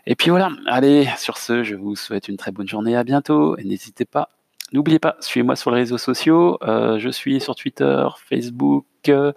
Et 0.06 0.16
puis 0.16 0.30
voilà, 0.30 0.50
allez, 0.66 1.08
sur 1.18 1.38
ce, 1.38 1.64
je 1.64 1.76
vous 1.76 1.96
souhaite 1.96 2.28
une 2.28 2.38
très 2.38 2.52
bonne 2.52 2.68
journée, 2.68 2.96
à 2.96 3.04
bientôt, 3.04 3.58
et 3.58 3.64
n'hésitez 3.64 4.06
pas, 4.06 4.30
n'oubliez 4.72 5.00
pas, 5.00 5.18
suivez-moi 5.20 5.56
sur 5.56 5.72
les 5.72 5.78
réseaux 5.78 5.98
sociaux, 5.98 6.58
euh, 6.64 6.98
je 7.00 7.10
suis 7.10 7.40
sur 7.40 7.56
Twitter, 7.56 8.08
Facebook, 8.28 8.86
euh, 9.08 9.34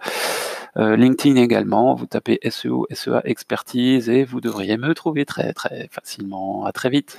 LinkedIn 0.75 1.35
également, 1.35 1.93
vous 1.95 2.07
tapez 2.07 2.39
SEO, 2.49 2.87
SEA 2.91 3.21
Expertise, 3.25 4.09
et 4.09 4.23
vous 4.23 4.41
devriez 4.41 4.77
me 4.77 4.93
trouver 4.95 5.25
très 5.25 5.53
très 5.53 5.87
facilement. 5.91 6.65
À 6.65 6.71
très 6.71 6.89
vite. 6.89 7.11